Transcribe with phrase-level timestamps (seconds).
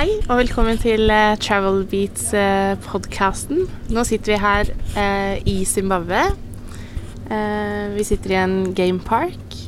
[0.00, 3.66] Hei og velkommen til uh, Travel Beats-podkasten.
[3.92, 6.22] Nå sitter vi her uh, i Zimbabwe.
[7.28, 9.58] Uh, vi sitter i en gamepark,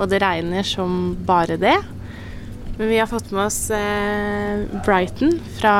[0.00, 1.74] og det regner som bare det.
[2.78, 3.68] Men vi har fått med oss
[4.88, 5.76] Brighton fra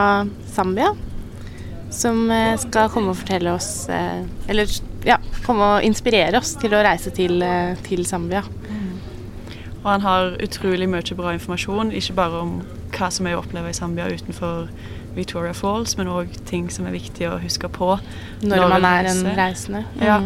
[0.52, 0.92] Zambia,
[1.88, 2.26] som
[2.66, 4.68] skal komme og fortelle oss Eller
[5.08, 5.16] ja,
[5.46, 7.40] komme og inspirere oss til å reise til,
[7.88, 8.44] til Zambia.
[9.86, 12.58] Og han har utrolig mye bra informasjon, ikke bare om
[12.96, 14.68] hva som er å oppleve i Zambia utenfor
[15.16, 17.94] Victoria Falls, men òg ting som er viktig å huske på
[18.42, 19.84] når, når man er en reisende.
[19.96, 20.04] Mm.
[20.04, 20.18] Ja.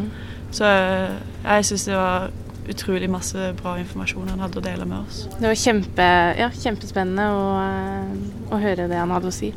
[0.54, 2.30] Så eh, jeg syns det var
[2.70, 5.24] utrolig masse bra informasjon han hadde å dele med oss.
[5.38, 8.12] Det var kjempe, ja, kjempespennende å, eh,
[8.50, 9.52] å, høre det han hadde å si.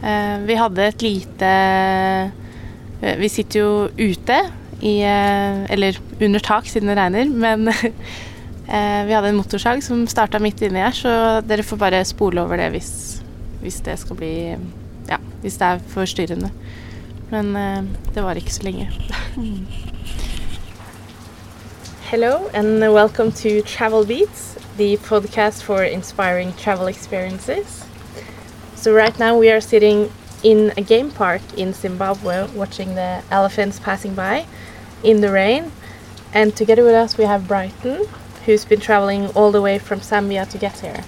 [0.00, 1.52] Eh, vi hadde et lite
[3.04, 4.36] Vi sitter jo ute
[4.84, 7.90] i Eller under tak siden det regner, men Eh,
[8.64, 11.10] vi hadde en motorsag som starta midt inni her, så
[11.44, 12.92] dere får bare spole over det hvis,
[13.60, 14.34] hvis det skal bli
[15.08, 16.48] Ja, hvis det er forstyrrende.
[17.30, 17.82] Men eh,
[18.14, 18.90] det var ikke så lenge.
[22.10, 27.86] Hello and welcome to Travel Beats, the podcast for inspiring travel experiences.
[28.76, 30.10] So right now we are sitting
[30.42, 34.46] in a game park in Zimbabwe watching the elephants passing by
[35.02, 35.72] in the rain.
[36.32, 38.06] And together with us we have Brighton,
[38.44, 41.02] who's been traveling all the way from Zambia to get here.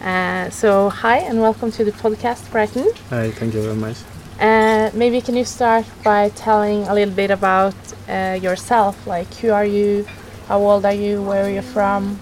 [0.00, 2.90] Uh, so, hi and welcome to the podcast, Brighton.
[3.10, 3.96] Hi, thank you very much.
[4.40, 7.74] Uh, maybe can you start by telling a little bit about
[8.08, 9.06] uh, yourself?
[9.06, 10.06] Like, who are you?
[10.46, 11.22] How old are you?
[11.22, 12.18] Where are you from?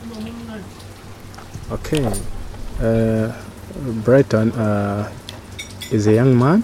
[1.71, 2.05] Okay,
[2.81, 3.33] uh,
[4.05, 5.11] Brighton uh,
[5.91, 6.63] is a young man,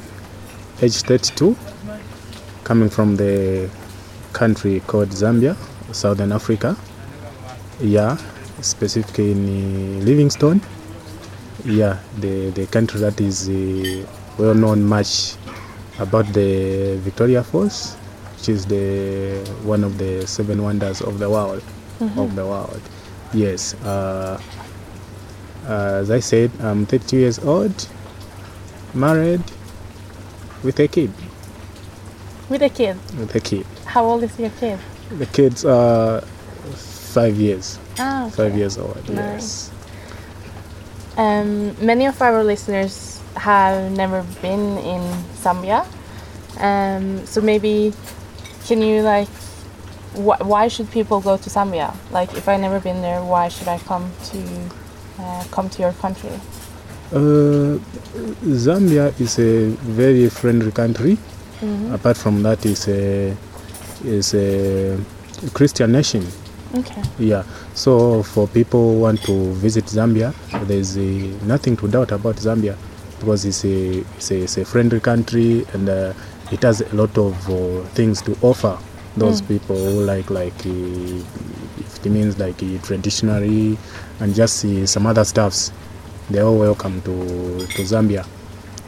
[0.81, 1.56] age 32,
[2.65, 3.69] coming from the
[4.33, 5.56] country called Zambia,
[5.93, 6.77] Southern Africa
[7.83, 8.16] yeah,
[8.61, 10.61] specifically in uh, Livingstone.
[11.65, 14.06] Yeah, the, the country that is uh,
[14.38, 15.34] well known much
[15.98, 17.94] about the Victoria Falls,
[18.37, 21.62] which is the one of the seven wonders of the world.
[22.00, 22.19] Mm-hmm.
[22.19, 22.82] Of the world,
[23.32, 23.75] yes.
[23.75, 24.41] Uh,
[25.69, 27.88] uh, as I said, I'm 32 years old,
[28.93, 29.43] married,
[30.64, 31.12] with a kid.
[32.49, 32.97] With a kid.
[33.16, 33.66] With a kid.
[33.84, 34.81] How old is your kid?
[35.16, 36.26] The kid's uh,
[37.12, 37.78] five years.
[37.99, 38.37] Ah, okay.
[38.37, 38.97] Five years old.
[39.09, 39.71] Nice.
[39.71, 39.71] Yes.
[41.17, 45.03] Um, many of our listeners have never been in
[45.37, 45.84] Zambia,
[46.59, 47.93] um, so maybe
[48.67, 49.28] can you like,
[50.17, 51.95] wh why should people go to Zambia?
[52.11, 54.41] Like, if I never been there, why should I come to
[55.19, 56.33] uh, come to your country?
[57.12, 57.77] Uh,
[58.65, 61.19] Zambia is a very friendly country.
[61.61, 61.94] Mm -hmm.
[61.94, 63.37] Apart from that, is a
[64.05, 64.97] is a
[65.53, 66.25] Christian nation.
[66.75, 67.03] Okay.
[67.19, 67.44] Yeah.
[67.75, 70.34] So for people who want to visit Zambia,
[70.66, 72.77] there's uh, nothing to doubt about Zambia
[73.21, 76.12] because it's a it's a, it's a friendly country and uh,
[76.50, 78.78] it has a lot of uh, things to offer
[79.16, 79.49] those mm.
[79.49, 83.77] people who like like uh, it means like uh, traditionally
[84.21, 85.72] and just uh, some other stuffs.
[86.31, 88.27] They're all welcome to to Zambia.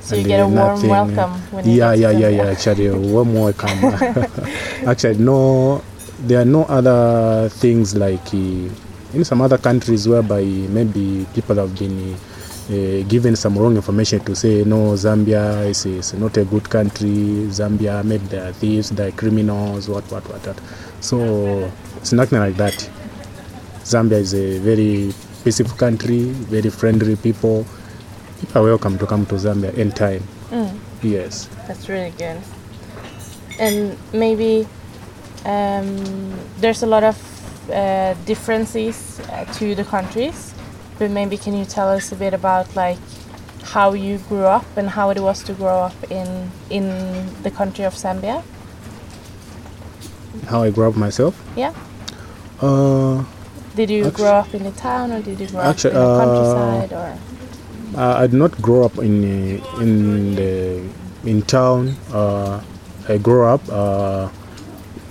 [0.01, 1.31] So and you get a warm nothing, welcome.
[1.51, 2.45] When yeah, yeah, yeah, yeah.
[2.45, 3.71] Actually, a warm welcome.
[4.87, 5.83] actually, no
[6.27, 8.69] there are no other things like uh,
[9.13, 14.35] in some other countries whereby maybe people have been uh, given some wrong information to
[14.35, 17.47] say no Zambia is, is not a good country.
[17.53, 20.61] Zambia maybe they are thieves they are criminals what what what, what.
[21.01, 22.75] so it's nothing like that.
[23.85, 25.13] Zambia is a very
[25.45, 27.67] peaceful country very friendly people.
[28.41, 30.23] People are welcome to come to Zambia anytime.
[30.51, 30.79] Mm.
[31.03, 31.49] yes.
[31.69, 32.41] That's really good.
[33.61, 34.67] And maybe
[35.45, 37.17] um, there's a lot of
[37.71, 40.55] uh, differences uh, to the countries,
[40.99, 42.99] but maybe can you tell us a bit about like
[43.63, 46.87] how you grew up and how it was to grow up in in
[47.43, 48.43] the country of Zambia?
[50.47, 51.35] How I grew up myself?
[51.57, 51.73] Yeah.
[52.61, 53.25] Uh,
[53.75, 56.19] did you grow up in the town or did you grow up in the uh,
[56.25, 57.19] countryside or?
[57.97, 59.25] Uh, I did not grow up in
[59.81, 60.83] in the
[61.25, 61.97] in town.
[62.13, 62.61] Uh,
[63.09, 63.63] I grew up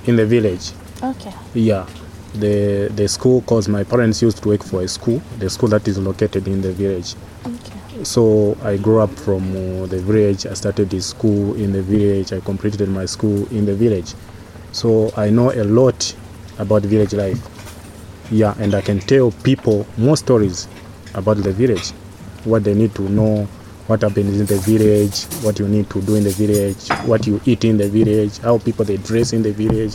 [0.05, 0.71] in the village.
[1.01, 1.33] Okay.
[1.53, 1.85] Yeah.
[2.33, 5.87] The the school cause my parents used to work for a school, the school that
[5.87, 7.15] is located in the village.
[7.45, 8.03] Okay.
[8.03, 10.47] So I grew up from uh, the village.
[10.47, 12.33] I started the school in the village.
[12.33, 14.13] I completed my school in the village.
[14.71, 16.15] So I know a lot
[16.57, 17.39] about village life.
[18.31, 20.67] Yeah, and I can tell people more stories
[21.13, 21.91] about the village,
[22.45, 23.47] what they need to know,
[23.87, 27.41] what happens in the village, what you need to do in the village, what you
[27.45, 29.93] eat in the village, how people they dress in the village,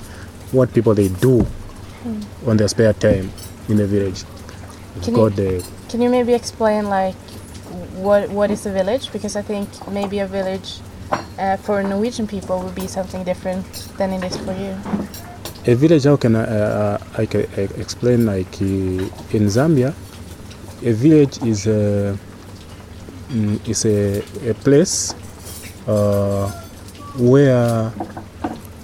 [0.53, 1.41] what people they do
[2.05, 2.49] mm.
[2.49, 3.31] on their spare time
[3.69, 4.25] in the village.
[5.03, 7.15] Can you, the, can you maybe explain like
[7.95, 10.81] what what is a village because I think maybe a village
[11.39, 13.65] uh, for Norwegian people would be something different
[13.97, 14.77] than it is for you.
[15.67, 17.47] A village, how can I, uh, I can
[17.77, 18.27] explain?
[18.27, 19.95] Like uh, in Zambia,
[20.83, 22.19] a village is a
[23.29, 25.15] mm, is a, a place
[25.87, 26.51] uh,
[27.19, 27.93] where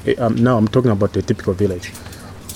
[0.07, 1.93] eh, um, now I'm talking about a typical village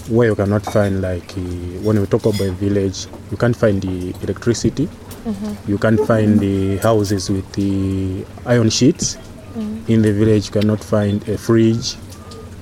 [0.08, 1.40] where you cannot find like uh,
[1.84, 5.70] when we talk about a village, you can't find the electricity, mm-hmm.
[5.70, 9.16] you can't find the houses with the iron sheets.
[9.16, 9.92] mm-hmm.
[9.92, 11.96] In the village, you cannot find a fridge.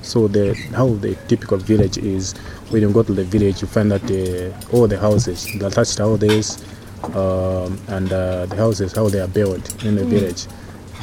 [0.01, 2.33] So the how the typical village is
[2.69, 5.97] when you go to the village, you find that uh, all the houses, the attached
[5.97, 6.63] houses,
[7.03, 10.45] um, and uh, the houses how they are built in the village.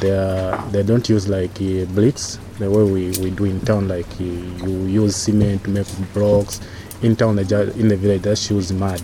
[0.00, 3.88] They are, they don't use like uh, bricks the way we, we do in town.
[3.88, 6.61] Like uh, you use cement to make blocks.
[7.02, 9.02] In town, they ju- in the village, they just use mud.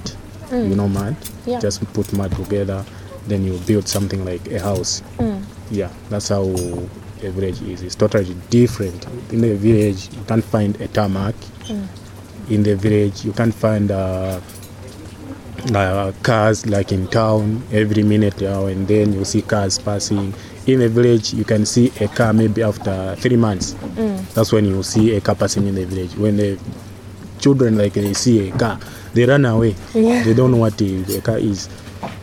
[0.50, 1.16] You know mud.
[1.46, 1.60] Yeah.
[1.60, 2.84] Just put mud together,
[3.28, 5.00] then you build something like a house.
[5.18, 5.44] Mm.
[5.70, 7.82] Yeah, that's how a village is.
[7.82, 9.06] It's totally different.
[9.32, 11.34] In the village, you can't find a tarmac.
[12.48, 14.40] In the village, you can't find uh,
[15.74, 17.62] uh, cars like in town.
[17.72, 20.34] Every minute now and then, you see cars passing.
[20.66, 23.74] In the village, you can see a car maybe after three months.
[24.34, 26.14] That's when you see a car passing in the village.
[26.16, 26.58] When the
[27.38, 28.78] children like they see a car,
[29.14, 29.74] they run away.
[29.94, 30.22] Yeah.
[30.22, 31.68] They don't know what the, the car is.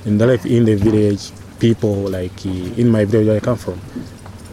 [0.06, 3.58] In the life in the village, people like uh, in my village where I come
[3.58, 3.82] from,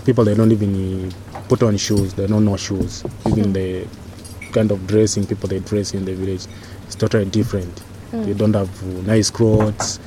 [0.04, 2.14] people they don't even uh, put on shoes.
[2.14, 3.04] They don't know shoes.
[3.26, 3.86] Even the
[4.52, 6.46] kind of dressing people they dress in the village
[6.88, 7.82] is totally different.
[8.22, 8.70] They don't have
[9.06, 9.98] nice clothes.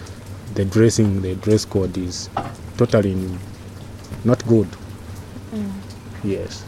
[0.55, 2.29] The dressing, the dress code is
[2.77, 3.15] totally
[4.23, 4.67] not good.
[6.23, 6.63] Yes.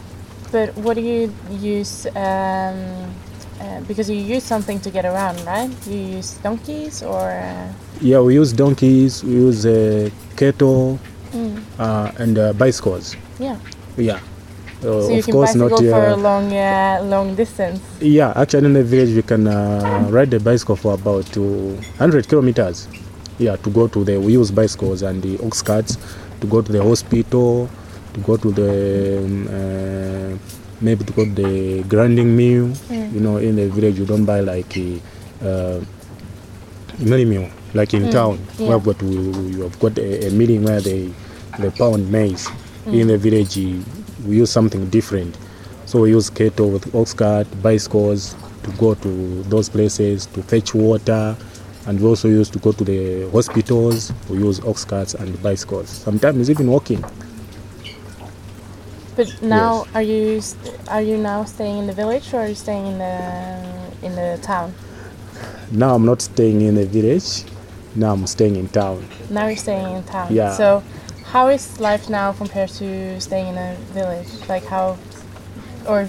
[0.52, 2.06] But what do you use?
[2.14, 3.14] Um,
[3.60, 5.70] uh, because you use something to get around, right?
[5.86, 10.98] You use donkeys or uh, Yeah, we use donkeys, we use uh, cattle,
[11.78, 13.16] uh, and uh, bicycles.
[13.38, 13.58] yeah.
[13.98, 14.20] Yeah.
[14.80, 15.78] Uh, So you of can course, bicycle not.
[15.78, 17.80] for a Uh, long, uh, long distance.
[18.00, 22.88] yeah, actually, in the village, we can uh, ride the bicycle for about 100 kilometers.
[23.38, 24.18] Yeah, to go to the.
[24.18, 25.96] We use bicycles and the ox carts
[26.40, 27.68] to go to the hospital,
[28.14, 29.18] to go to the.
[29.24, 30.38] Um, uh,
[30.80, 32.70] maybe to go to the grinding mill.
[32.90, 35.00] You know, in the village, you don't buy like a.
[35.44, 35.80] Uh,
[36.98, 38.68] milling mill like in town yeah.
[38.68, 41.08] where got we, we have got a, a milling where they
[41.58, 42.46] they pound maize
[42.86, 43.00] Mm.
[43.00, 43.56] in the village
[44.26, 45.36] we use something different.
[45.86, 50.74] So we use cattle with ox cart bicycles to go to those places to fetch
[50.74, 51.36] water.
[51.86, 54.12] And we also used to go to the hospitals.
[54.28, 55.88] We use ox carts and bicycles.
[55.88, 57.04] Sometimes even walking.
[59.16, 60.40] But now, are you
[60.88, 64.38] are you now staying in the village or are you staying in the in the
[64.42, 64.72] town?
[65.70, 67.44] now i'm not staying in the village.
[67.94, 69.06] Now i'm staying in town.
[69.30, 70.32] Now you're staying in town.
[70.32, 70.54] Yeah.
[70.54, 70.82] So,
[71.32, 74.28] how is life now compared to staying in a village?
[74.48, 74.96] Like how,
[75.86, 76.04] or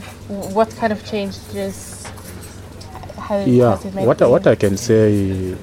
[0.57, 2.05] what kind of changes
[3.17, 4.07] has, yeah has it made?
[4.07, 4.47] what I, what?
[4.47, 5.55] I can say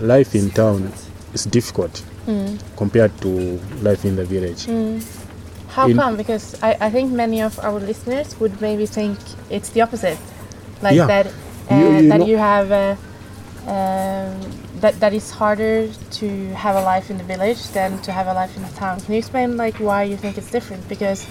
[0.00, 0.92] life in town
[1.32, 2.58] is difficult Mm.
[2.76, 4.64] compared to life in the village
[5.68, 6.16] How in- come?
[6.16, 9.18] Because I, I think many of our listeners would maybe think
[9.50, 10.16] it's the opposite,
[10.80, 11.06] like Yeah.
[11.06, 12.96] that uh, You- you that know- you have uh,
[13.68, 14.40] um,
[14.84, 15.88] that that it's harder
[16.20, 19.00] to have a life in the village than to have a life in the town.
[19.00, 20.86] Can you explain like why you think it's different?
[20.90, 21.24] Because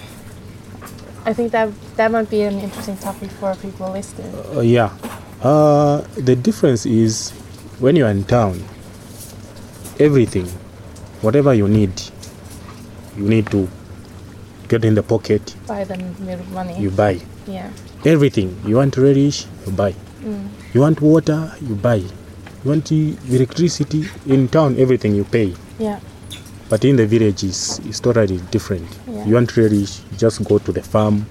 [1.24, 4.34] I think that that might be an interesting topic for people listening.
[4.56, 4.90] Uh, yeah
[5.42, 7.30] uh, the difference is
[7.78, 8.58] when you're in town
[10.00, 10.46] everything
[11.22, 11.92] whatever you need
[13.16, 13.68] you need to
[14.66, 15.96] get in the pocket Buy the
[16.50, 16.76] money.
[16.80, 17.70] you buy yeah.
[18.04, 19.94] everything you want relish you buy
[20.72, 22.02] you want water you buy
[22.64, 25.54] you want the electricity in town everything you pay.
[25.78, 26.00] Yeah.
[26.68, 28.88] but in the village is is totally different.
[29.06, 29.24] Yeah.
[29.26, 31.26] you want you just go to the farm.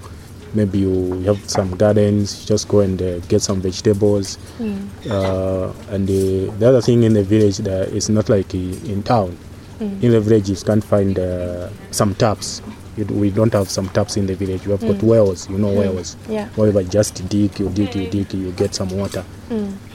[0.54, 4.36] Maybe you have some gardens just go and uh, get some vegetables.
[4.58, 4.86] Hmm.
[5.10, 9.02] Uh, and the, the other thing in the village uh, that is not like in
[9.02, 9.32] town.
[9.78, 10.00] Hmm.
[10.00, 12.62] In the village you can't find uh, some taps.
[12.96, 14.64] You, we don't have some taps in the village.
[14.64, 15.06] We have got hmm.
[15.08, 16.16] wells you know wells.
[16.28, 16.46] Yeah.
[16.54, 19.24] wherever just dig you dig you dig you get some water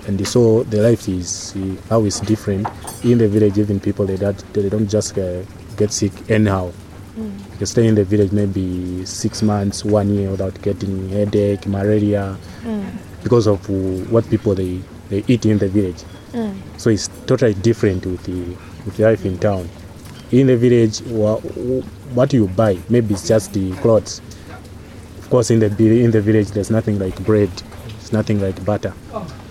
[0.09, 1.53] and so the life is
[1.91, 2.67] uh, it's different.
[3.03, 5.43] In the village even people they, that, they don't just uh,
[5.77, 6.71] get sick anyhow.
[7.59, 12.37] You stay in the village maybe six months one year without getting headache malaria
[13.21, 13.69] because of
[14.11, 16.03] what people they, they eat in the village.
[16.77, 19.69] So it's totally different with the with life in town.
[20.31, 21.01] In the village
[22.15, 24.21] what you buy maybe it's just the clothes.
[25.19, 25.67] Of course in the
[26.03, 27.51] in the village there's nothing like bread.
[27.99, 28.93] It's nothing like butter.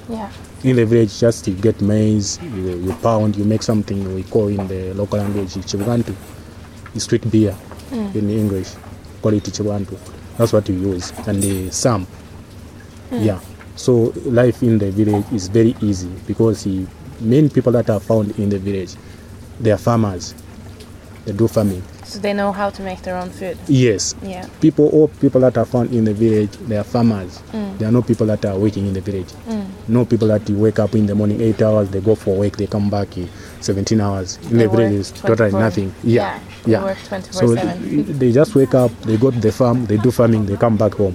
[0.08, 0.32] Yeah.
[0.64, 4.48] In the village, just you get maize, you, you pound, you make something we call
[4.48, 6.14] in the local language chibantu,
[6.96, 7.54] street beer
[7.90, 8.12] mm.
[8.14, 8.74] in English,
[9.22, 9.96] call it chibantu.
[10.36, 12.06] That's what you use, and the sam.
[13.10, 13.24] Mm.
[13.24, 13.40] Yeah.
[13.76, 16.84] So life in the village is very easy because the
[17.20, 18.96] main people that are found in the village,
[19.60, 20.34] they are farmers.
[21.24, 21.82] They do farming.
[22.08, 23.58] So they know how to make their own food.
[23.68, 24.46] Yes, Yeah.
[24.62, 27.42] people all people that are found in the village they are farmers.
[27.78, 29.28] There are no people that are working in the village.
[29.88, 32.56] No people that you wake up in the morning eight hours they go for work
[32.56, 33.26] they come back eh,
[33.60, 34.38] 17 hours.
[34.50, 35.92] In They the village is totally nothing.
[36.02, 37.32] Yeah Yeah, they work 24/7.
[37.32, 40.56] so th- they just wake up they go to the farm they do farming they
[40.56, 41.14] come back home.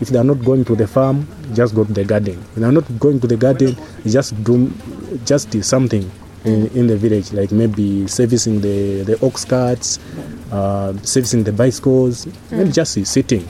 [0.00, 2.38] If they are not going to the farm just go to the garden.
[2.54, 3.76] If they are not going to the garden
[4.06, 4.70] just do
[5.26, 6.08] just do something
[6.44, 9.98] in, in the village like maybe servicing the the ox carts
[10.50, 13.48] uh, servicing the bicycles maybe just sitting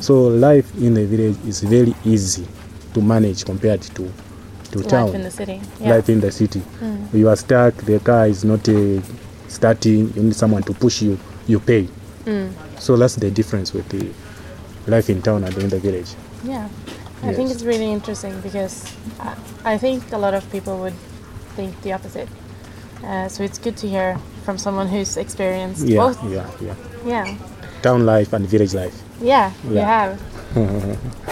[0.00, 2.46] so life in the village is very easy
[2.92, 4.10] to manage compared to
[4.72, 5.60] to town Life in the city.
[5.80, 5.90] Yeah.
[5.90, 6.62] life in the city.
[7.12, 9.00] You are stuck, the car is not uh,
[9.48, 11.88] starting, you need someone to push you, you pay.
[12.78, 14.10] So that's the difference with the
[14.90, 16.14] life in town and in the village.
[16.44, 16.68] Yeah,
[17.22, 18.84] I think it's really interesting because
[19.18, 20.94] I, I think a lot of people would
[21.60, 22.28] think the opposite.
[23.04, 26.18] Uh, so it's good to hear from someone who's experienced Yeah, both.
[26.24, 26.74] yeah, yeah.
[27.04, 27.26] Yeah,
[27.82, 28.96] Town life and village life.
[29.22, 30.12] yeah, you have.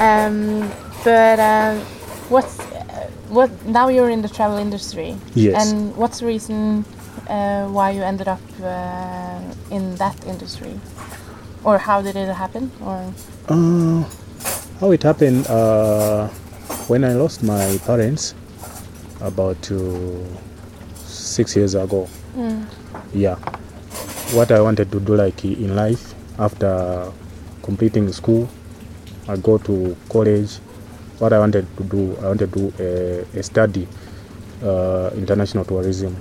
[0.08, 0.70] um,
[1.04, 1.76] but um,
[2.32, 3.50] what's uh, what?
[3.66, 5.10] Now you're in the travel industry.
[5.34, 5.54] Yes.
[5.60, 6.84] And what's the reason
[7.28, 10.74] uh, why you ended up uh, in that industry,
[11.64, 12.70] or how did it happen?
[12.80, 12.96] Or
[13.48, 14.04] Uh,
[14.80, 16.28] how it happened uh,
[16.88, 18.34] when I lost my parents
[19.20, 19.70] about
[21.04, 22.08] six years ago.
[23.14, 23.36] Yeah,
[24.32, 27.10] what I wanted to do like in life after
[27.62, 28.48] completing school,
[29.28, 30.56] I go to college.
[31.18, 33.88] What I wanted to do, I wanted to do a, a study,
[34.62, 36.16] uh, international tourism.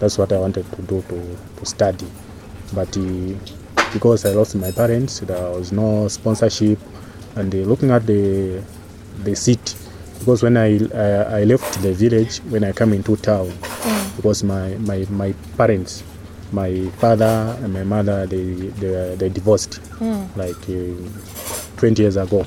[0.00, 2.06] That's what I wanted to do to, to study,
[2.74, 3.34] but uh,
[3.92, 6.78] because I lost my parents, there was no sponsorship,
[7.36, 8.62] and uh, looking at the
[9.24, 9.74] the city,
[10.18, 14.16] because when I, I I left the village when I come into town, mm.
[14.16, 16.02] because my, my my parents,
[16.52, 18.44] my father and my mother they
[18.80, 20.28] they, they divorced mm.
[20.36, 22.44] like uh, 20 years ago.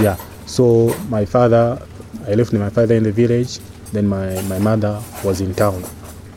[0.00, 1.80] Yeah, so my father,
[2.26, 3.58] I left my father in the village.
[3.92, 5.84] Then my my mother was in town,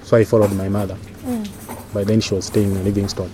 [0.04, 0.98] so I followed my mother.
[1.24, 1.48] Mm.
[1.94, 3.32] But then she was staying in Livingstone,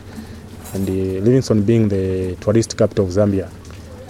[0.73, 3.49] and the Livingstone being the tourist capital of Zambia,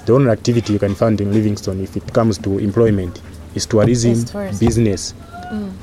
[0.06, 3.22] the only activity you can find in Livingstone if it comes to employment
[3.56, 4.66] is tourism, Is tourism.
[4.66, 5.14] business.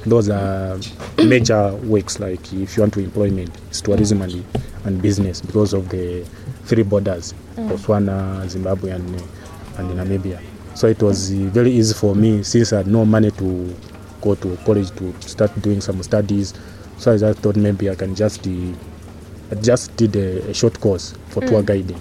[0.07, 0.79] Those are
[1.19, 2.19] major works.
[2.19, 4.25] Like if you want to employment, it's tourism mm.
[4.25, 4.45] and
[4.87, 6.25] and business because of the
[6.65, 7.69] three borders, mm.
[7.69, 9.15] Botswana, Zimbabwe, and
[9.77, 10.41] and Namibia.
[10.75, 13.77] So it was very easy for me since I had no money to
[14.23, 16.55] go to college to start doing some studies.
[16.97, 21.15] So I just thought maybe I can just I just did a, a short course
[21.29, 22.01] for tour guiding.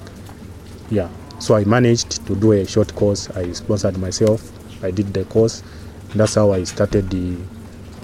[0.89, 1.09] Yeah.
[1.39, 3.29] So I managed to do a short course.
[3.31, 4.51] I sponsored myself.
[4.83, 5.63] I did the course.
[6.15, 7.37] That's how I started the.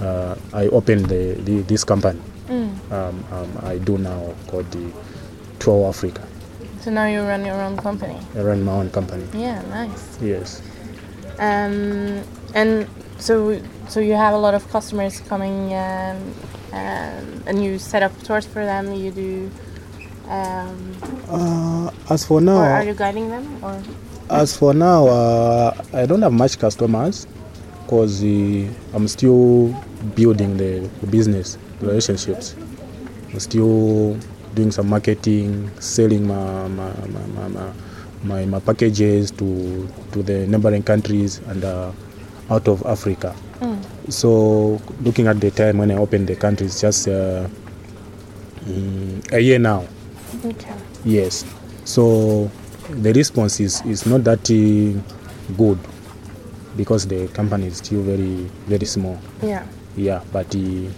[0.01, 2.19] Uh, I opened the, the this company.
[2.91, 4.91] Um, um, I do now called the
[5.59, 6.21] Tour Africa.
[6.81, 8.17] so now you run your own company.
[8.35, 9.25] I run my own company.
[9.33, 10.19] Yeah, nice.
[10.21, 10.61] Yes.
[11.39, 12.21] Um,
[12.53, 12.87] and
[13.17, 16.17] so so you have a lot of customers coming, um,
[16.73, 18.93] um, and you set up tours for them.
[18.93, 19.51] You do,
[20.29, 20.95] um,
[21.29, 23.63] Uh, as for or now, are you guiding them?
[23.63, 23.81] Or
[24.29, 27.27] As for now, uh, I don't have much customers
[27.83, 29.75] because uh, I'm still
[30.15, 32.55] building the, the business relationships.
[33.33, 34.17] I'm still
[34.55, 37.71] doing some marketing, selling my my, my, my, my,
[38.23, 41.91] my, my packages to to the neighboring countries and uh,
[42.49, 43.35] out of Africa.
[43.59, 43.79] Mm.
[44.11, 47.47] So looking at the time when I opened the country, it's just uh,
[48.65, 49.85] mm, a year now.
[51.05, 51.45] Yes.
[51.85, 52.49] So
[52.89, 55.77] the response is, is not that uh, good
[56.75, 59.19] because the company is still very very small.
[59.41, 60.89] yeah, Yeah, but uh,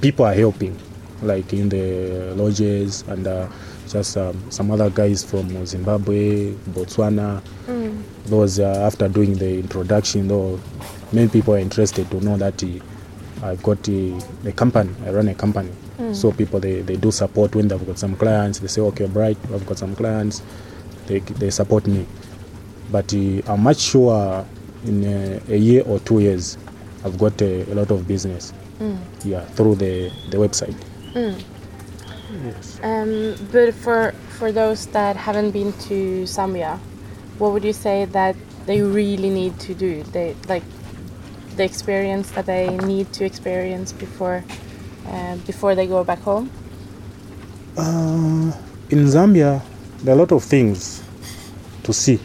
[0.00, 0.76] people are helping,
[1.22, 3.48] like in the lodges and uh,
[3.88, 7.42] just um, some other guys from Zimbabwe, Botswana.
[8.26, 10.60] Those uh, after doing the introduction, though,
[11.12, 12.66] many people are interested to know that uh,
[13.42, 14.90] I've got uh, a company.
[15.06, 15.70] I run a company,
[16.12, 18.58] so people they, they do support when they've got some clients.
[18.58, 20.42] They say, okay, bright, I've got some clients.
[21.06, 22.06] They they support me,
[22.90, 24.44] but uh, I'm much sure
[24.84, 26.58] in a, a year or two years,
[27.04, 28.52] I've got a, a lot of business.
[29.24, 30.76] Yeah, through the the website.
[32.44, 32.78] Yes.
[32.82, 36.78] um, but for for those that haven't been to Zambia,
[37.38, 40.02] what would you say that they really need to do?
[40.12, 40.62] They like
[41.58, 44.42] the experience that they need to experience before
[45.06, 46.50] uh, before they go back home?
[47.76, 48.52] Uh,
[48.90, 49.60] in Zambia,
[50.02, 51.02] there are a lot of things
[51.82, 52.18] to see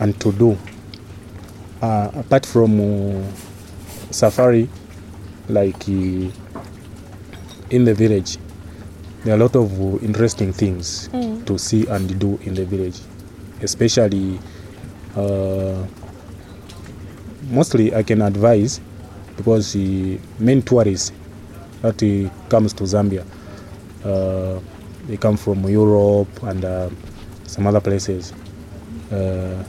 [0.00, 0.58] and to do.
[1.82, 3.22] Uh, apart from uh,
[4.10, 4.68] safari,
[5.48, 6.30] like uh,
[7.70, 8.38] in the village,
[9.24, 11.08] there are a lot of uh, interesting things
[11.46, 12.98] to see and do in the village,
[13.62, 14.38] especially.
[17.50, 18.80] Mostly, I can advise
[19.36, 21.12] because the main tourists
[21.82, 23.24] that uh, comes to Zambia
[24.04, 24.60] uh,
[25.06, 26.88] they come from Europe and uh,
[27.46, 28.32] some other places.
[29.12, 29.62] Uh,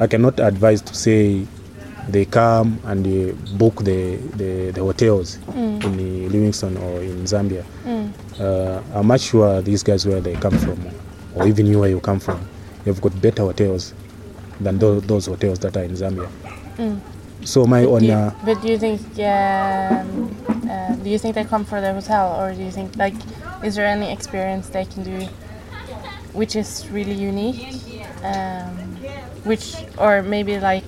[0.00, 1.46] I cannot advise to say
[2.08, 7.64] they come and they book the, the, the hotels in uh, Livingstone or in Zambia.
[8.40, 10.78] Uh, I'm not sure these guys where they come from,
[11.34, 12.40] or even you where you come from.
[12.86, 13.92] You've got better hotels
[14.60, 16.28] than those, those hotels that are in Zambia.
[17.44, 18.04] So my Do own.
[18.04, 20.34] you- Uh, but do you think um,
[20.70, 23.14] uh, do you think they come for the hotel, or do you think like
[23.62, 25.26] is there any experience they can do
[26.34, 27.66] which is really unique,
[28.22, 28.96] um,
[29.44, 30.84] which or maybe like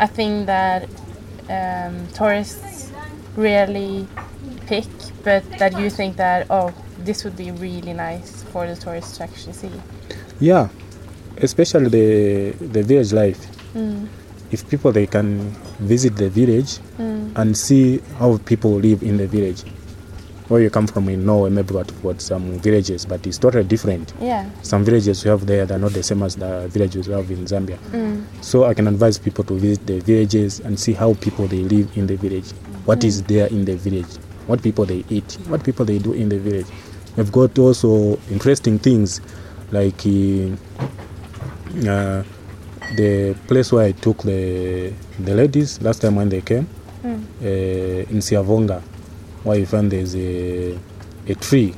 [0.00, 0.88] a thing that
[1.48, 2.90] um, tourists
[3.36, 4.06] rarely
[4.66, 4.86] pick,
[5.22, 6.72] but that you think that oh
[7.04, 9.70] this would be really nice for the tourists to actually see.
[10.40, 10.68] Yeah,
[11.40, 13.40] especially the the village life.
[13.74, 14.08] Mm.
[14.52, 15.50] If people they can
[15.80, 17.32] visit the village Mm.
[17.36, 19.62] and see how people live in the village.
[20.48, 24.12] Where you come from in Norway, maybe what what some villages, but it's totally different.
[24.20, 24.48] Yeah.
[24.62, 27.44] Some villages we have there they're not the same as the villages we have in
[27.46, 27.78] Zambia.
[27.92, 28.22] Mm.
[28.42, 31.90] So I can advise people to visit the villages and see how people they live
[31.96, 32.52] in the village.
[32.84, 34.06] What is there in the village?
[34.46, 35.36] What people they eat?
[35.48, 36.66] What people they do in the village?
[37.16, 39.20] We've got also interesting things
[39.72, 40.54] like uh,
[41.90, 42.22] uh,
[42.94, 46.66] the place where I took the the ladies last time when they came
[47.04, 47.22] Mm.
[47.42, 48.80] uh, in Siavonga,
[49.44, 50.76] where you find there's a
[51.28, 51.72] a tree,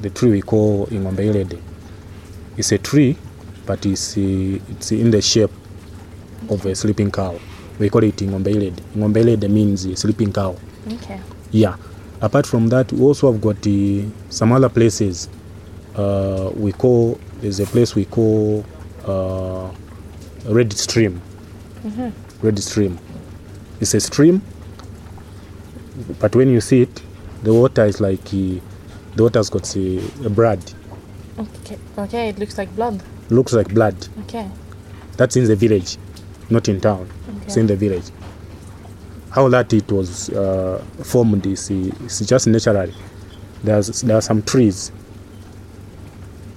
[0.00, 1.58] the tree we call Ingombeilede.
[2.56, 3.16] It's a tree,
[3.66, 5.50] but it's it's in the shape
[6.50, 7.38] of a sleeping cow.
[7.78, 8.80] We call it Ingombeilede.
[8.96, 10.56] Ingombeilede means a sleeping cow.
[10.90, 11.20] Okay.
[11.52, 11.76] Yeah.
[12.20, 15.28] Apart from that, we also have got the, some other places.
[15.96, 18.64] Uh, we call there's a place we call
[19.06, 19.68] uh,
[20.44, 21.20] Red Stream.
[22.42, 22.98] Red Stream.
[23.80, 24.42] It's a stream,
[26.20, 27.02] but when you see it,
[27.42, 28.60] the water is like uh,
[29.16, 30.60] the water's got a, a blood.
[31.38, 31.78] Okay.
[31.98, 32.28] Okay.
[32.28, 33.02] It looks like blood.
[33.30, 34.08] Looks like blood.
[34.20, 34.48] Okay.
[35.16, 35.96] That's in the village,
[36.50, 37.08] not in town.
[37.44, 38.04] It's in the village.
[39.30, 41.74] How that it was uh, formed is, uh,
[42.04, 42.94] is just naturally.
[43.64, 44.92] There's there are some trees.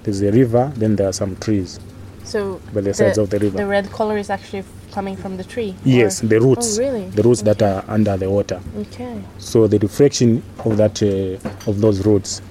[0.03, 1.79] There's a river, then there are some trees
[2.25, 3.57] So by the sides of the river.
[3.57, 5.75] The red color is actually coming from the tree.
[5.83, 6.77] yes, or- the roots.
[6.77, 7.09] Oh, really?
[7.09, 8.59] The roots that are under the water.
[8.79, 9.21] Okay.
[9.37, 12.41] So the reflection of that uh, of those roots,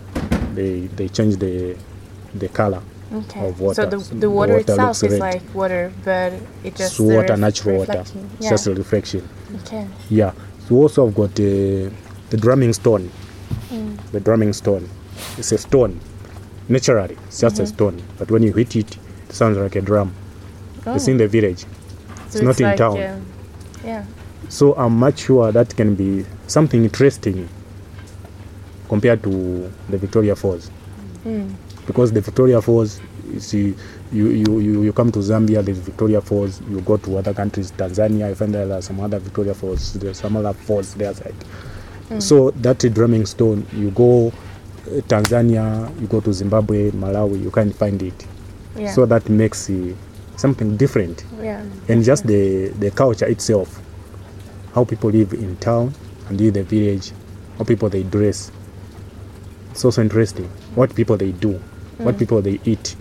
[0.55, 1.77] they they change the
[2.35, 2.83] the color.
[3.13, 3.49] Okay.
[3.49, 3.75] Of water.
[3.83, 5.21] So the, the the water, water itself is red.
[5.21, 6.33] like water, but
[6.65, 8.05] it just It's water, ref- natural water.
[8.41, 8.51] Yeah.
[8.51, 9.29] just a reflection.
[9.63, 9.87] okay.
[10.11, 10.33] Yeah.
[10.69, 11.91] So also I've got uh,
[12.31, 13.11] the drumming stone.
[13.71, 14.11] Mm.
[14.13, 14.89] The drumming stone.
[15.39, 16.01] It's a stone.
[16.69, 17.65] Naturally, it's just Mm-hmm.
[17.65, 18.03] a stone.
[18.19, 19.04] But when you hit it, it
[19.35, 20.12] sounds like a drum.
[20.87, 21.11] It's Oh.
[21.11, 21.64] in the village.
[22.31, 22.99] So it's not in town.
[22.99, 23.20] uh,
[23.85, 24.05] yeah.
[24.49, 27.49] So I'm much sure that can be something interesting
[28.88, 30.70] compared to the Victoria Falls.
[31.25, 31.55] Mm.
[31.87, 33.01] Because the Victoria Falls,
[33.33, 33.75] you see,
[34.12, 37.73] you, you, you, you come to Zambia, there's Victoria Falls, you go to other countries,
[37.73, 41.12] Tanzania, you find there are some other Victoria Falls, there's some other falls there.
[41.12, 41.35] Like.
[42.11, 42.23] Mm.
[42.23, 47.75] So that drumming stone, you go uh, Tanzania, you go to Zimbabwe, Malawi, you can't
[47.75, 48.27] find it.
[48.77, 48.93] Yeah.
[48.93, 49.95] So that makes uh,
[50.37, 51.25] something different.
[51.41, 51.65] yeah.
[51.89, 53.81] And just the, the culture itself,
[54.75, 55.95] how people live in town
[56.29, 57.13] and in the village,
[57.59, 58.51] how people they dress.
[59.71, 60.47] It's also interesting.
[60.75, 61.53] What people they do,
[61.99, 62.97] what people they eat.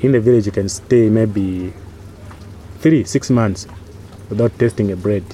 [0.00, 1.72] In the village, you can stay maybe
[2.80, 3.66] three, six months
[4.28, 5.24] without tasting a bread,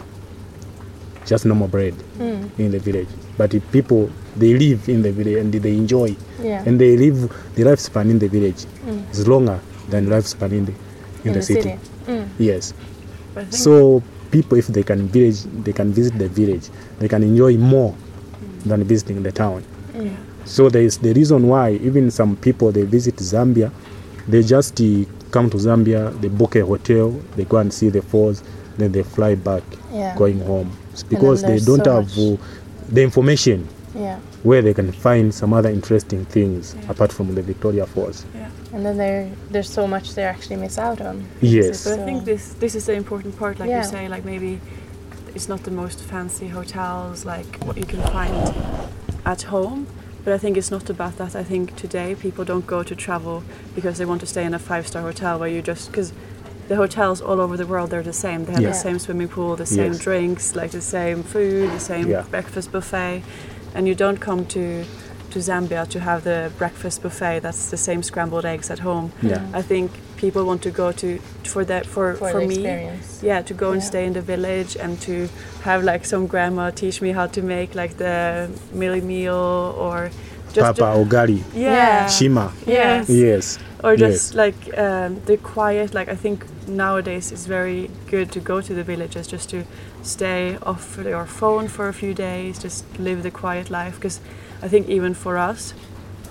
[1.27, 2.51] just normal bread Mm.
[2.59, 3.09] in the village.
[3.38, 6.62] But if people they live in the village and they enjoy, Yeah.
[6.66, 9.11] and they live the lifespan in the village Mm.
[9.12, 9.59] is longer
[9.90, 10.73] than lifespan in the
[11.25, 11.75] in, the, city.
[12.09, 12.25] Mm.
[12.38, 12.73] Yes.
[13.35, 16.71] But I think So people, if they can village, they can visit the village.
[16.99, 17.95] They can enjoy more
[18.64, 19.62] than visiting the town.
[19.95, 20.14] Mm.
[20.47, 23.71] So there is the reason why even some people they visit Zambia,
[24.29, 28.01] they just uh, come to Zambia, they book a hotel, they go and see the
[28.03, 28.43] falls,
[28.79, 29.62] then they fly back,
[29.93, 30.16] Yeah.
[30.16, 30.71] going home.
[30.93, 32.37] It's because they don't so have uh,
[32.88, 34.18] the information Yeah.
[34.42, 38.24] where they can find some other interesting things apart from the Victoria Falls.
[38.35, 38.48] Yeah.
[38.72, 41.24] And then there there's so much they actually miss out on.
[41.40, 41.85] Yes.
[41.85, 43.83] But I think this this is the important part, like Yeah.
[43.83, 44.61] you say, like maybe
[45.35, 48.55] it's not the most fancy hotels like what you can find
[49.24, 49.87] at home.
[50.24, 51.35] But I think it's not about that.
[51.35, 53.42] I think today people don't go to travel
[53.74, 56.12] because they want to stay in a five star hotel where you just because
[56.68, 58.44] the hotels all over the world they're the same.
[58.44, 58.68] They have Yeah.
[58.68, 59.98] the same swimming pool, the same Yes.
[60.05, 62.22] drinks, like the same food, the same Yeah.
[62.31, 63.22] breakfast buffet,
[63.74, 64.85] and you don't come to
[65.30, 69.12] to Zambia to have the breakfast buffet that's the same scrambled eggs at home.
[69.22, 69.38] Yeah.
[69.38, 69.54] Mm.
[69.54, 72.54] I think people want to go to for that for For, for, the me.
[72.56, 73.22] experience.
[73.22, 73.87] Yeah, to go and Yeah.
[73.88, 75.28] stay in the village and to
[75.62, 80.11] have like some grandma teach me how to make like the mealie meal or
[80.53, 82.53] just Papa ugali, yeah, Shima.
[82.67, 83.59] yes, Yes.
[83.85, 84.01] or yes.
[84.01, 85.95] just like um, the quiet.
[85.95, 89.65] Like I think nowadays it's very good to go to the villages just to
[90.03, 93.95] stay off your phone for a few days, just live the quiet life.
[93.97, 94.21] Because
[94.63, 95.75] I think even for us,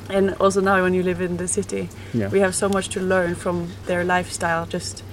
[0.09, 2.29] and also now when you live in the city, Yeah.
[2.31, 4.65] we have so much to learn from their lifestyle.
[4.65, 5.03] Just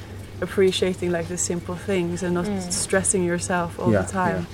[0.43, 2.61] appreciating like the simple things and not Mm.
[2.73, 4.47] stressing yourself all Yeah, the time.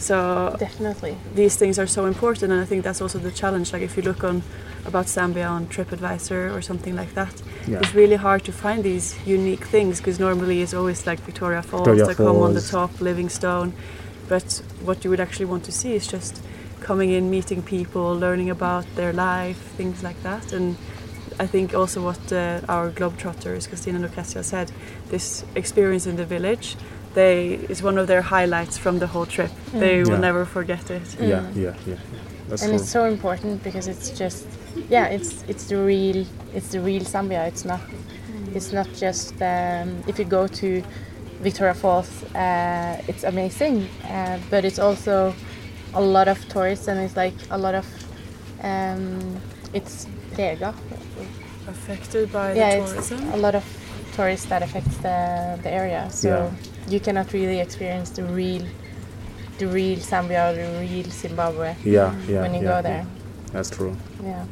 [0.00, 1.16] So Definitely.
[1.34, 4.02] these things are so important and i think that's also the challenge like if you
[4.02, 4.42] look on
[4.86, 7.34] about zambia on tripadvisor or something like that
[7.68, 7.80] Yeah.
[7.82, 11.86] it's really hard to find these unique things because normally it's always like victoria falls
[11.86, 12.90] Victoria that come on the Falls.
[12.90, 13.72] top livingstone
[14.28, 16.34] but what you would actually want to see is just
[16.80, 20.76] coming in meeting people learning about their life things like that and
[21.38, 24.70] I think also what uh, our globetrotters, Christina Lucrezia, said,
[25.08, 26.76] this experience in the village,
[27.14, 29.50] they is one of their highlights from the whole trip.
[29.72, 30.20] They will Yeah.
[30.28, 31.02] never forget it.
[31.20, 31.56] Yeah, Mm.
[31.56, 31.96] yeah, yeah.
[32.48, 32.80] That's and true.
[32.80, 34.44] it's so important because it's just
[34.88, 37.80] yeah it's it's the real it's the real Zambia it's not
[38.54, 40.82] it's not just um, if you go to
[41.42, 45.34] Victoria Falls uh, it's amazing uh, but it's also
[45.94, 47.86] a lot of tourists and it's like a lot of
[48.62, 49.40] um,
[49.72, 50.72] it's prega
[51.68, 53.32] Affected by yeah the it's tourism.
[53.32, 53.64] a lot of
[54.16, 56.69] tourists that affects the, the area so Yeah.
[56.88, 58.64] You cannot really experience the real
[59.58, 62.42] the real Zambia the real Zimbabwe yeah, yeah.
[62.42, 63.20] when you yeah, go there yeah.
[63.52, 63.96] That's true.
[64.22, 64.44] Yeah.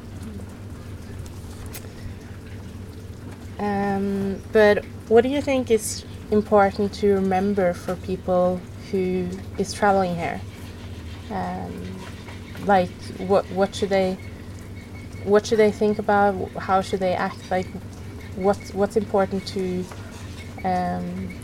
[3.58, 8.60] Um, but what do you think is important to remember for people
[8.90, 10.40] who is traveling here?
[11.30, 11.96] Um,
[12.66, 14.18] like, what what should they
[15.24, 16.34] what should they think about?
[16.52, 17.50] How should they act?
[17.50, 17.66] Like,
[18.34, 19.84] what's what's important to
[20.64, 21.34] um,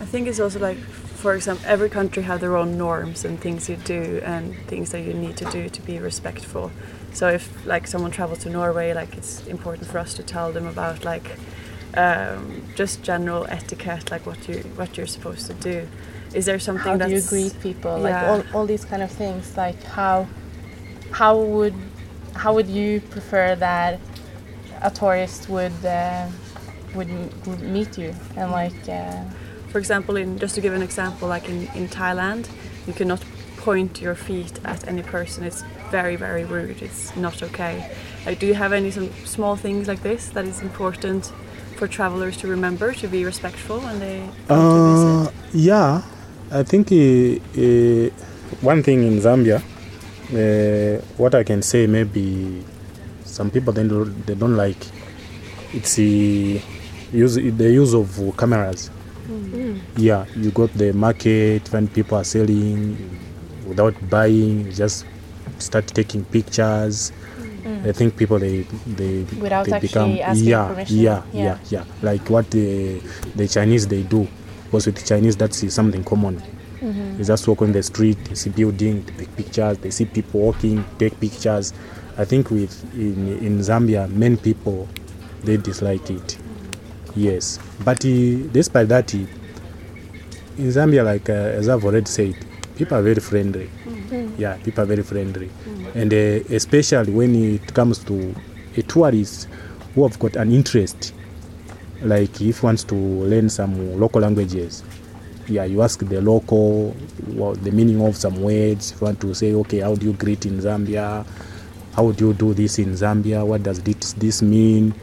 [0.00, 3.68] I think it's also like, for example, every country have their own norms and things
[3.68, 6.70] you do and things that you need to do to be respectful.
[7.12, 10.66] So if like someone travels to Norway, like it's important for us to tell them
[10.66, 11.38] about like
[11.94, 15.88] um, just general etiquette, like what you what you're supposed to do.
[16.34, 17.98] Is there something how do you greet people?
[17.98, 19.56] Like all, all these kind of things.
[19.56, 20.26] Like how
[21.10, 21.74] how would
[22.34, 23.98] how would you prefer that
[24.82, 26.28] a tourist would uh,
[26.94, 27.08] would,
[27.46, 29.24] would meet you and like uh,
[29.76, 32.48] For example, in just to give an example, like in, in Thailand,
[32.86, 33.22] you cannot
[33.58, 35.44] point your feet at any person.
[35.44, 36.80] It's very, very rude.
[36.80, 37.84] It's not okay.
[38.24, 41.30] Like, do you have any some small things like this that is important
[41.76, 45.34] for travelers to remember to be respectful when they come to Uh, visit?
[45.52, 46.02] yeah,
[46.50, 48.08] I think uh, uh,
[48.62, 52.64] one thing in Zambia, uh, what I can say maybe
[53.26, 54.82] some people they don't, they don't like
[55.74, 56.62] it's the
[57.12, 58.08] use the use of
[58.38, 58.90] cameras.
[59.96, 62.96] Yeah, you go to the market when people are selling
[63.66, 65.04] without buying, just
[65.58, 67.12] start taking pictures.
[67.62, 67.86] Mm.
[67.88, 70.96] I think people they they Without they become asking yeah, permission?
[70.98, 71.42] yeah Yeah.
[71.42, 73.00] yeah yeah like what the
[73.34, 74.28] the Chinese they do
[74.64, 76.40] because with Chinese that's something common.
[76.80, 77.18] Mm-hmm.
[77.18, 79.78] You just walk on the street, they see building, they take pictures.
[79.78, 81.72] They see people walking, take pictures.
[82.18, 84.86] I think with in in Zambia, many people
[85.42, 86.38] they dislike it.
[87.16, 89.18] Yes, but uh, despite that, uh,
[90.58, 92.34] in Zambia, like uh, as I've already said,
[92.76, 93.70] people are very friendly.
[94.38, 95.50] Yeah, people are very friendly,
[95.94, 98.34] and uh, especially when it comes to
[98.76, 99.48] a tourist
[99.94, 101.14] who have got an interest,
[102.02, 104.84] like if wants to learn some local languages,
[105.48, 106.90] yeah, you ask the local
[107.28, 108.92] what the meaning of some words.
[108.92, 111.24] If you want to say, okay, how do you greet in Zambia?
[111.94, 113.44] How do you do this in Zambia?
[113.46, 114.94] What does this this mean?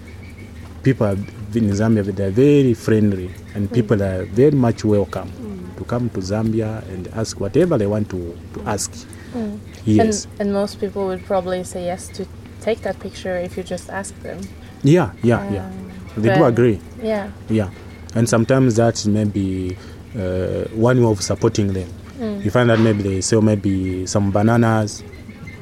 [0.83, 1.17] People are-
[1.55, 5.29] in Zambia they are very friendly, and people are very much welcome
[5.77, 8.91] to come to Zambia and ask whatever they want to, to ask.
[9.85, 12.25] Yes, and, and most people would probably say yes to
[12.61, 14.39] take that picture if you just ask them.
[14.83, 15.65] yeah, yeah, yeah.
[15.65, 16.79] Um, They do agree.
[17.01, 17.31] Yeah.
[17.49, 17.69] Yeah,
[18.15, 19.75] and sometimes that may be
[20.15, 21.89] uh, one way of supporting them.
[22.19, 22.45] Mm.
[22.45, 25.03] You find that maybe they sell maybe some bananas,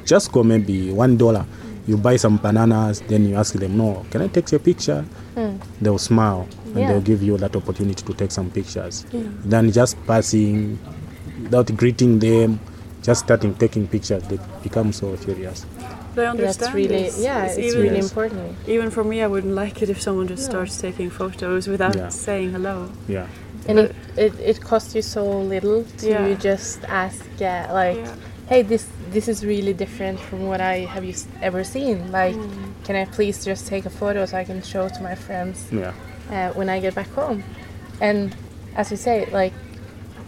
[0.04, 1.46] just go maybe one dollar.
[1.88, 5.02] You buy some bananas, then you ask them, "No, can I take your picture?"
[5.34, 5.41] Mm.
[5.82, 6.86] They'll smile and Yeah.
[6.88, 9.04] they'll give you that opportunity to take some pictures.
[9.44, 10.78] Then just passing,
[11.42, 12.60] without greeting them,
[13.02, 15.66] just starting taking pictures, they become so furious.
[16.14, 17.18] But I understand That's really this.
[17.18, 18.10] yeah, it's, even, really Yes.
[18.10, 18.54] important.
[18.68, 20.50] even for me, I wouldn't like it if someone just No.
[20.50, 22.10] starts taking photos without Yeah.
[22.10, 22.88] saying hello.
[23.08, 23.26] Yeah,
[23.68, 26.34] And it, it, it costs you so little to Yeah.
[26.34, 28.14] just ask, uh, like, Yeah.
[28.48, 32.10] hey, this this is really different from what I have you ever seen.
[32.12, 32.71] Like, Mm.
[32.84, 35.92] Can I please just take a photo so I can show to my friends yeah,
[36.30, 37.42] uh, when I get back home?
[38.00, 38.34] And
[38.76, 39.52] as you say, like,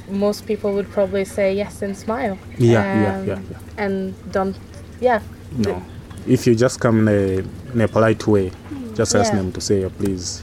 [0.08, 2.38] most people would probably say yes and smile.
[2.58, 3.58] yeah, yeah, Um, yeah, yeah.
[3.76, 4.56] And don't,
[5.00, 5.20] yeah,
[5.56, 5.82] No,
[6.26, 8.50] if you just come in a, in a polite way,
[8.94, 9.38] just ask Yeah.
[9.38, 10.42] them to say, oh, please,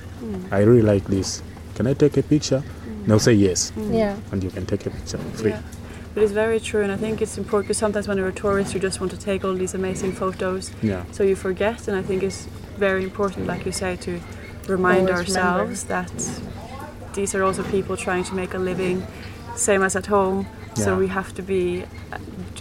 [0.52, 1.42] I really like this.
[1.76, 2.64] Can I take a picture?
[3.08, 5.52] They'll say yes, yeah, and you can take a picture free.
[5.52, 5.62] Yeah.
[6.14, 8.74] But it's very true, and I think it's important because sometimes when you're a tourist,
[8.74, 11.88] you just want to take all these amazing photos, Yeah, so you forget.
[11.88, 12.48] And I think it's
[12.78, 14.20] very important, like you say, to
[14.68, 16.12] remind Always ourselves that
[17.14, 19.06] these are also people trying to make a living,
[19.56, 20.48] same as at home.
[20.76, 20.84] Yeah.
[20.86, 22.18] So we have to be uh,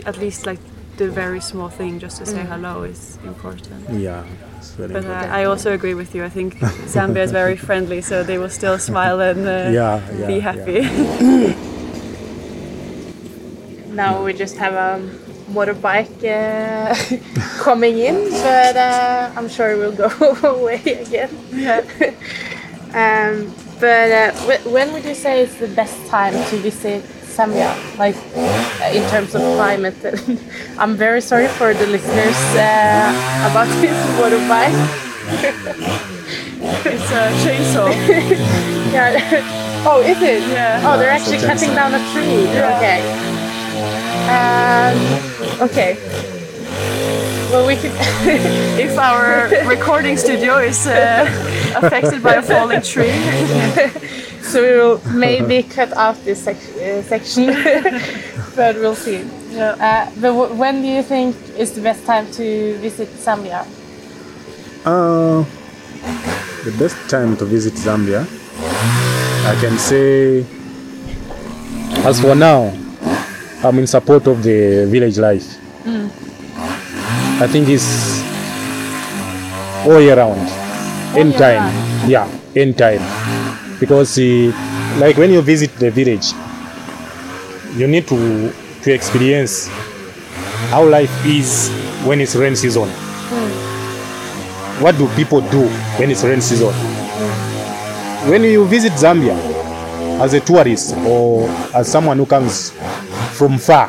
[0.06, 0.60] at least like
[0.96, 3.88] the very small thing, just to say hello, is important.
[3.90, 4.24] yeah,
[4.58, 5.32] it's very But important.
[5.32, 6.24] uh, I also agree with you.
[6.24, 6.54] I think
[6.86, 11.54] Zambia is very friendly, so they will still smile and uh, yeah, yeah, be yeah.
[13.92, 15.00] now we just have a
[15.50, 16.94] motorbike uh,
[17.62, 20.08] coming in, but uh, I'm sure we'll go
[20.58, 21.30] away again.
[21.52, 21.82] yeah.
[22.92, 24.32] Um, but uh,
[24.68, 29.32] when would you say is the best time to visit Zambia, like uh, in terms
[29.36, 29.94] of climate?
[30.76, 34.74] I'm very sorry for the listeners uh, about this motorbike.
[36.84, 37.94] It's a chainsaw.
[38.92, 39.84] Yeah.
[39.86, 40.42] oh, is it?
[40.50, 40.82] Yeah.
[40.84, 42.42] Oh, they're actually cutting down a tree.
[42.50, 42.76] Yeah.
[42.76, 43.29] Okay.
[44.28, 45.96] Um, okay.
[47.50, 47.92] Well, we could.
[48.78, 51.26] if our recording studio is uh,
[51.76, 53.10] affected by a falling tree.
[54.42, 57.46] so we will maybe cut out this sec- uh, section,
[58.56, 59.24] but we'll see.
[59.50, 59.74] Yeah.
[59.78, 63.66] Uh, but w- when do you think is the best time to visit Zambia?
[64.84, 65.44] Uh,
[66.64, 68.26] the best time to visit Zambia,
[69.46, 70.46] I can say,
[72.06, 72.72] as for now,
[73.62, 75.56] I'm in support of the village life.
[75.84, 76.06] Hmm.
[77.42, 78.22] I think it's
[79.86, 80.40] all year round,
[81.14, 82.08] year time.
[82.08, 83.00] Yeah, any time.
[83.78, 84.52] Because, uh,
[84.98, 86.32] like when you visit the village,
[87.76, 88.50] you need to
[88.82, 89.68] to experience
[90.72, 91.68] how life is
[92.06, 94.82] when it's rain season hmm.
[94.82, 95.68] what do people do
[95.98, 96.72] when it's rain season?
[96.72, 98.30] Hmm.
[98.30, 99.36] When you visit Zambia
[100.20, 102.72] as a tourist or as someone who comes
[103.40, 103.88] from far,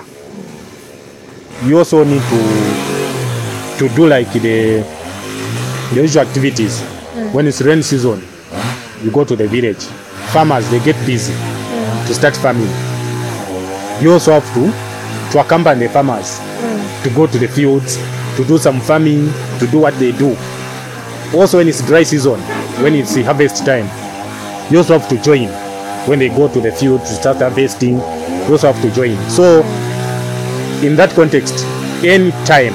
[1.65, 2.39] you also need to
[3.79, 4.79] to do like the
[5.93, 6.79] the usual activities.
[6.79, 7.33] Mm.
[7.33, 8.23] When it's rain season,
[9.03, 9.83] you go to the village.
[10.31, 12.07] Farmers they get busy mm.
[12.07, 12.71] to start farming.
[14.01, 14.71] You also have to
[15.33, 17.03] to accompany the farmers mm.
[17.03, 17.97] to go to the fields
[18.37, 19.27] to do some farming,
[19.59, 20.29] to do what they do
[21.35, 22.39] also when it's dry season
[22.83, 23.85] when it's harvest time
[24.71, 25.47] you also have to join
[26.07, 27.99] when they go to the field to start harvesting
[28.47, 29.61] you also have to join so
[30.85, 31.65] in that context
[32.03, 32.73] any time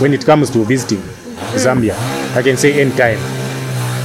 [0.00, 1.00] when it comes to visiting
[1.56, 1.94] zambia
[2.36, 3.18] i can say any time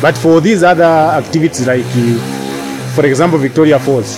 [0.01, 4.17] but for these other activities like uh, for example victoria falls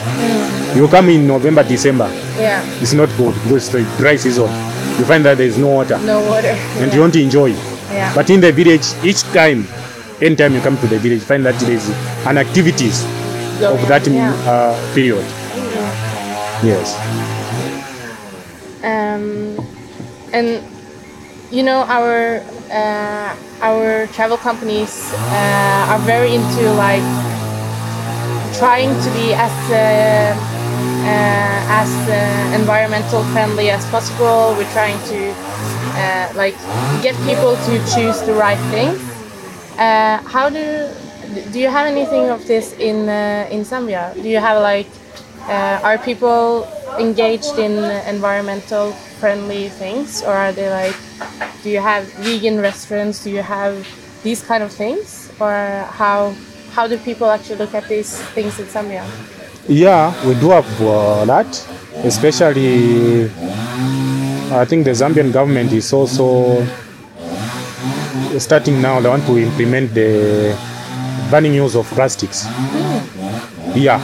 [0.76, 4.46] you come in november december Yeah, it's not good because it's the dry season
[5.00, 6.54] you find that there is no water no water.
[6.82, 7.54] and you want to enjoy
[7.92, 8.14] Yeah.
[8.14, 9.66] but in the village, each time,
[10.22, 11.88] anytime you come to the village, find that there is
[12.28, 13.04] an activities
[13.64, 14.34] of that Yeah.
[14.46, 15.24] uh, period.
[16.64, 16.98] Yes.
[18.84, 19.58] Um,
[20.34, 20.64] and
[21.52, 22.42] you know our
[22.72, 27.04] uh, our travel companies uh, are very into like
[28.58, 30.34] trying to be as uh,
[31.06, 34.56] uh, as uh, environmental friendly as possible.
[34.58, 35.32] We're trying to
[35.96, 36.56] uh, like
[37.02, 39.00] get people to choose the right things.
[39.78, 40.90] Uh, how do
[41.52, 43.10] do you have anything of this in
[43.54, 44.14] in Zambia?
[44.16, 44.88] Do you have like
[45.48, 46.68] uh, are people
[47.00, 50.96] engaged in environmental friendly things, or are they like?
[51.64, 53.24] Do you have vegan restaurants?
[53.24, 53.88] Do you have
[54.24, 56.34] these kind of things, or how
[56.74, 59.06] how do people actually look at these things in Zambia?
[59.68, 61.48] Yeah, we do have uh, that,
[62.04, 63.30] especially.
[64.50, 66.66] I think the Zambian government is also
[68.40, 69.00] starting now.
[69.02, 70.56] They want to implement the
[71.30, 72.46] banning use of plastics.
[73.76, 74.00] Yeah,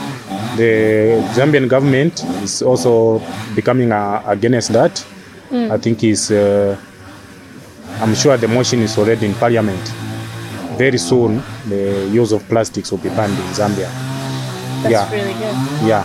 [0.56, 3.20] the Zambian government is also
[3.54, 5.04] becoming uh, against that.
[5.50, 5.70] Mm.
[5.70, 6.30] I think is.
[6.30, 6.76] Uh,
[8.00, 9.80] I'm sure the motion is already in parliament.
[10.78, 13.88] Very soon, the use of plastics will be banned in Zambia.
[14.82, 15.10] That's Yeah.
[15.12, 15.86] really good.
[15.88, 16.04] Yeah,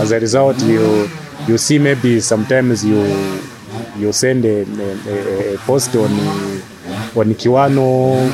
[0.00, 1.08] As a result, you
[1.46, 3.04] you see maybe sometimes you
[3.98, 6.10] you send a, a, a post on
[7.16, 8.30] on Kiwano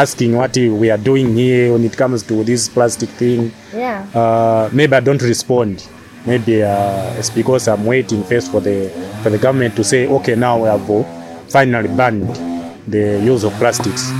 [0.00, 3.52] asking what we are doing here when it comes to this plastic thing.
[3.72, 4.06] Yeah.
[4.14, 5.86] Uh, maybe I don't respond.
[6.26, 8.88] Maybe uh, it's because I'm waiting first for the
[9.22, 11.02] for the government to say, okay, now we have uh,
[11.48, 12.28] finally banned
[12.88, 14.10] the use of plastics.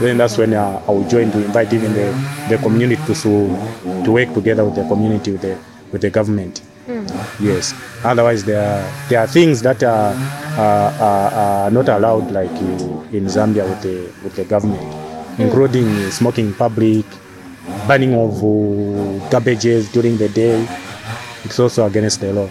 [0.00, 2.12] Then that's when uh, I will join to invite even the,
[2.48, 3.30] the community to so,
[4.04, 5.58] to work together with the community with the
[5.92, 6.62] with the government.
[7.40, 7.72] Yes.
[8.04, 10.12] Otherwise, there are, there are things that are,
[10.58, 12.78] are, are, are not allowed, like in,
[13.16, 14.84] in Zambia with the with the government,
[15.38, 17.04] including smoking in public,
[17.88, 20.66] banning of uh, garbages during the day.
[21.44, 22.48] It's also against the law.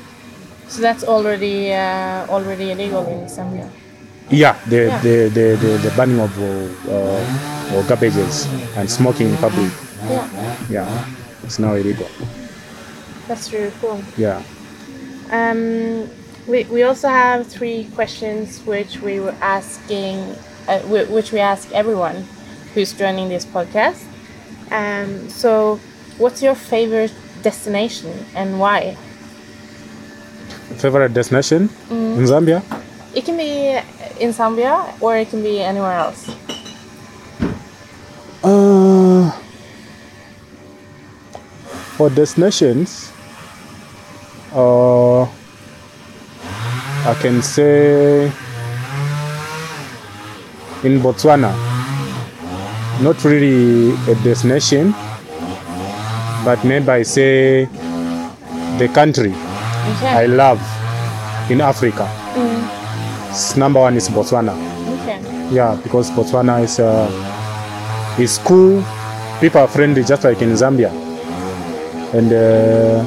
[0.68, 3.70] So that's already uh, already illegal in Zambia.
[4.30, 5.02] Yeah, the Yeah.
[5.02, 6.46] The, the, the, the banning of uh,
[6.90, 9.72] uh, garbages and smoking in public.
[10.10, 10.28] Yeah.
[10.70, 11.06] Yeah,
[11.44, 12.08] it's now illegal.
[13.28, 14.02] That's really cool.
[14.18, 14.42] Yeah.
[15.32, 16.10] Um,
[16.48, 20.36] we, we also have three questions which we were asking,
[20.68, 22.28] uh, which we ask everyone
[22.74, 24.04] who's joining this podcast.
[24.72, 25.80] Um, so,
[26.18, 28.96] what's your favorite destination and why?
[30.78, 32.64] Favorite destination in Zambia?
[33.14, 33.78] It can be
[34.20, 36.30] in Zambia or it can be anywhere else.
[38.44, 39.30] Uh,
[41.96, 43.12] for destinations,
[44.54, 45.24] uh,
[47.06, 48.26] I can say
[50.84, 51.73] in Botswana,
[53.02, 54.94] not really a destination,
[56.46, 57.66] but maybe I say
[58.78, 59.34] the country
[60.04, 60.60] I love
[61.50, 62.08] in Africa.
[63.32, 64.54] S- Number one is Botswana.
[65.02, 65.20] Okay.
[65.56, 67.10] Yeah, because Botswana is uh,
[68.20, 68.84] is cool.
[69.42, 70.90] People are friendly, just like in Zambia.
[72.14, 73.04] And uh,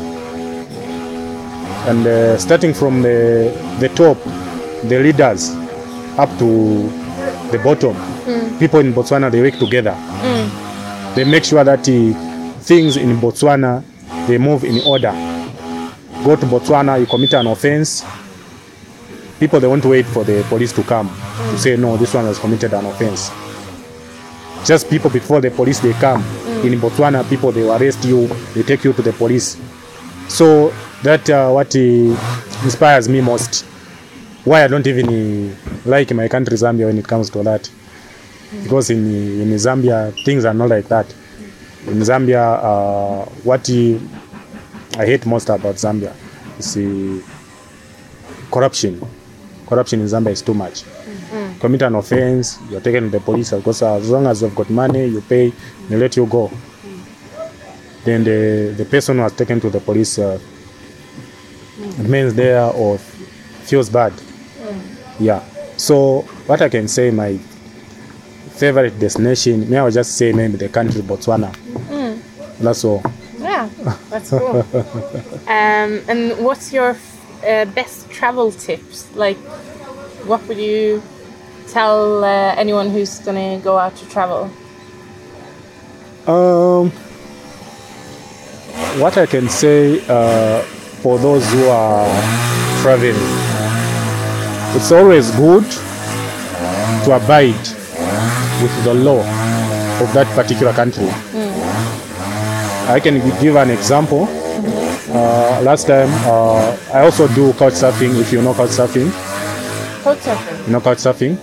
[1.89, 4.19] and uh, starting from the the top,
[4.89, 5.51] the leaders,
[6.19, 6.89] up to
[7.53, 7.95] the bottom,
[8.59, 9.95] people in Botswana they work together.
[11.15, 13.83] They make sure that uh, things in Botswana
[14.27, 15.13] they move in order.
[16.25, 18.05] Go to Botswana, you commit an offense.
[19.39, 22.25] People they want to wait for the police to come to say no, this one
[22.25, 23.31] has committed an offense.
[24.67, 26.23] Just people before the police they come
[26.65, 29.57] in Botswana, people they arrest you, they take you to the police.
[30.29, 31.79] So that uh, what uh,
[32.65, 33.65] inspires me most.
[34.45, 37.71] Why I don't even uh, like my country Zambia when it comes to that,
[38.63, 39.07] because in
[39.41, 41.07] in Zambia things are not like that.
[41.87, 43.69] In Zambia, uh, what
[44.99, 46.13] I hate most about Zambia
[46.59, 47.23] is the
[48.51, 49.01] corruption.
[49.69, 50.83] Corruption in Zambia is too much.
[50.83, 51.61] Mm.
[51.61, 55.07] Commit an offense, you're taken to the police because as long as you've got money,
[55.07, 55.53] you pay,
[55.89, 56.51] they let you go.
[58.05, 60.39] Then the, the person was taken to the police uh,
[61.99, 64.13] remains there or feels bad.
[65.19, 65.43] Yeah.
[65.77, 67.39] So what I can say, my
[68.57, 71.55] favorite destination, may I just say maybe the country Botswana.
[72.59, 73.03] That's all.
[73.39, 73.69] Yeah,
[74.09, 74.65] that's cool.
[75.47, 79.15] um, and what's your f- uh, best travel tips?
[79.15, 79.37] Like,
[80.27, 81.03] what would you
[81.69, 84.51] tell uh, anyone who's gonna go out to travel?
[86.27, 86.91] Um,
[88.99, 90.63] what I can say uh,
[91.03, 92.09] for those who are
[92.81, 93.15] traveling,
[94.75, 95.65] it's always good
[97.05, 97.55] to abide
[98.63, 99.21] with the law
[100.03, 101.09] of that particular country.
[102.89, 104.29] I can give an example.
[105.11, 108.19] Uh, last time, uh, I also do couch surfing.
[108.21, 109.11] If you know couch surfing,
[110.05, 110.67] Coach surfing.
[110.67, 111.37] you know couch surfing,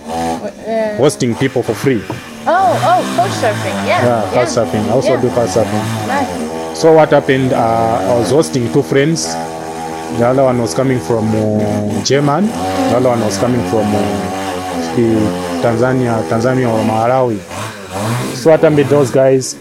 [0.64, 2.02] Uh, hosting people for free.
[2.46, 3.76] oh, oh, coach surfing.
[3.86, 4.04] Yeah.
[4.04, 4.84] Yeah, couch surfing.
[4.88, 5.20] I also Yeah.
[5.22, 5.84] do couch surfing.
[6.06, 6.78] Nice.
[6.78, 7.52] So what happened?
[7.52, 9.34] Uh, I was hosting two friends.
[10.18, 12.46] The other one was coming from uh, German.
[12.90, 14.00] The other one was coming from uh,
[15.62, 17.38] Tanzania, Tanzania or Malawi.
[18.36, 18.88] So what happened?
[18.88, 19.54] Those guys,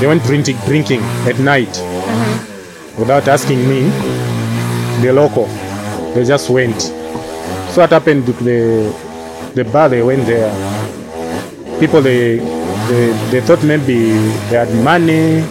[0.00, 3.00] they went drinking, drinking at night mm-hmm.
[3.00, 3.90] without asking me,
[5.02, 5.46] the local.
[6.14, 6.80] They just went.
[6.80, 8.26] So what happened?
[8.26, 8.92] The
[9.54, 10.50] the bar they went there.
[11.78, 12.38] People they
[12.88, 14.12] they, they thought maybe
[14.48, 15.42] they had money,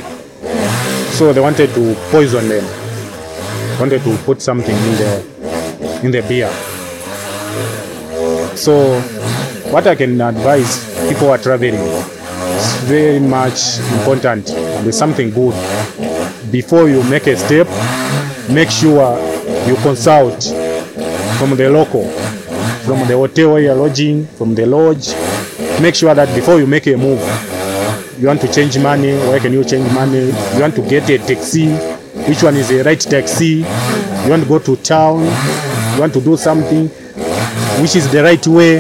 [1.11, 2.65] so they wanted to poison them.
[3.79, 6.49] Wanted to put something in the in the beer.
[8.55, 8.99] So,
[9.71, 14.47] what I can advise people who are traveling is very much important.
[14.47, 15.53] There's something good.
[16.51, 17.67] Before you make a step,
[18.49, 19.19] make sure
[19.67, 20.43] you consult
[21.37, 22.07] from the local,
[22.85, 25.09] from the hotel where you're lodging, from the lodge.
[25.81, 27.19] Make sure that before you make a move,
[28.17, 30.27] you want to change money, where can you change money?
[30.27, 31.67] You want to get a taxi,
[32.27, 33.65] which one is the right taxi.
[34.23, 35.23] You want to go to town,
[35.95, 36.89] you want to do something,
[37.81, 38.79] which is the right way.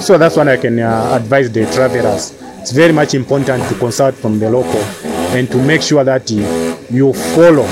[0.00, 2.32] So that's what I can uh, advise the travelers.
[2.60, 4.80] It's very much important to consult from the local
[5.34, 7.66] and to make sure that you follow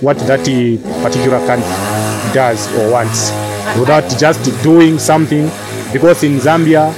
[0.00, 3.30] what that uh, particular country does or wants
[3.78, 5.44] without just doing something
[5.92, 6.92] because in Zambia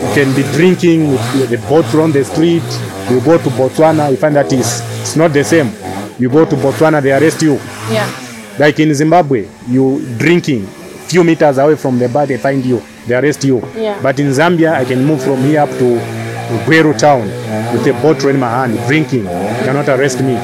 [0.00, 2.62] you can be drinking with the bottle on the street.
[3.10, 5.70] You go to Botswana, you find that is it's not the same.
[6.18, 7.54] You go to Botswana, they arrest you.
[7.90, 8.08] Yeah.
[8.58, 10.66] Like in Zimbabwe, you drinking
[11.08, 13.60] few meters away from the bar, they find you, they arrest you.
[13.76, 14.00] Yeah.
[14.02, 15.98] But in Zambia, I can move from here up to
[16.66, 17.22] Gweru town
[17.72, 19.24] with a bottle in my hand, drinking.
[19.24, 20.36] You cannot arrest me.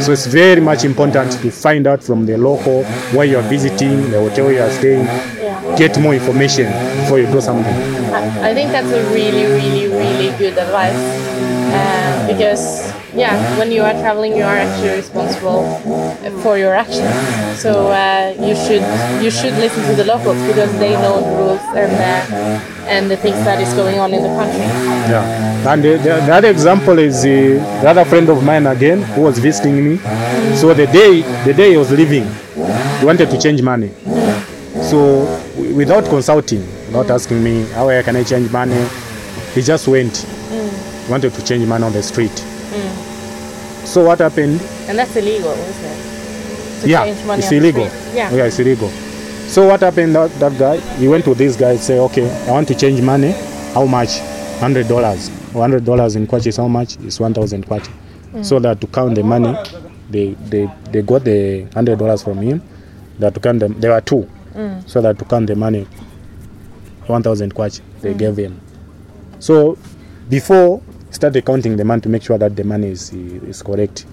[0.00, 2.82] So it's very much important to find out from the local
[3.14, 5.76] where you are visiting, the hotel you are staying, Yeah.
[5.76, 6.66] get more information
[7.02, 7.72] before you do something.
[8.12, 11.51] I I think that's a really, really, really good advice.
[11.72, 15.64] Uh, because, yeah, when you are traveling, you are actually responsible
[16.42, 17.14] for your actions.
[17.60, 18.82] So uh, you should
[19.22, 23.16] you should listen to the locals because they know the rules and uh, and the
[23.16, 24.66] things that is going on in the country.
[25.12, 25.72] Yeah.
[25.72, 27.28] And the, the, the other example is uh,
[27.82, 29.96] the other friend of mine again who was visiting me.
[30.56, 32.26] So the day the day he was leaving,
[32.98, 33.90] he wanted to change money.
[34.82, 35.24] So
[35.56, 38.86] w- without consulting, without asking me how can I change money,
[39.54, 40.26] he just went.
[41.08, 42.30] Wanted to change money on the street.
[42.32, 43.84] Hmm.
[43.84, 44.60] So what happened?
[44.88, 46.82] And that's illegal, isn't it?
[46.82, 47.88] To yeah, change money it's on illegal.
[47.88, 48.14] street.
[48.14, 48.30] Yeah.
[48.32, 48.88] yeah, it's illegal.
[49.48, 50.14] So what happened?
[50.14, 53.02] That, that guy, he went to this guy, and say, okay, I want to change
[53.02, 53.32] money.
[53.74, 54.18] How much?
[54.60, 55.28] Hundred dollars.
[55.52, 56.96] Hundred dollars in kwacha is how much?
[57.00, 57.88] It's one thousand kwacha.
[57.88, 58.42] Hmm.
[58.42, 59.54] So that to count the money,
[60.08, 62.62] they they, they got the hundred dollars from him.
[63.18, 64.22] That to count them, there were two.
[64.54, 64.80] Hmm.
[64.86, 65.86] So that to count the money,
[67.06, 68.60] one thousand kwacha they gave him.
[69.40, 69.76] So
[70.30, 70.80] before
[71.12, 74.06] started counting the money to make sure that the money is is correct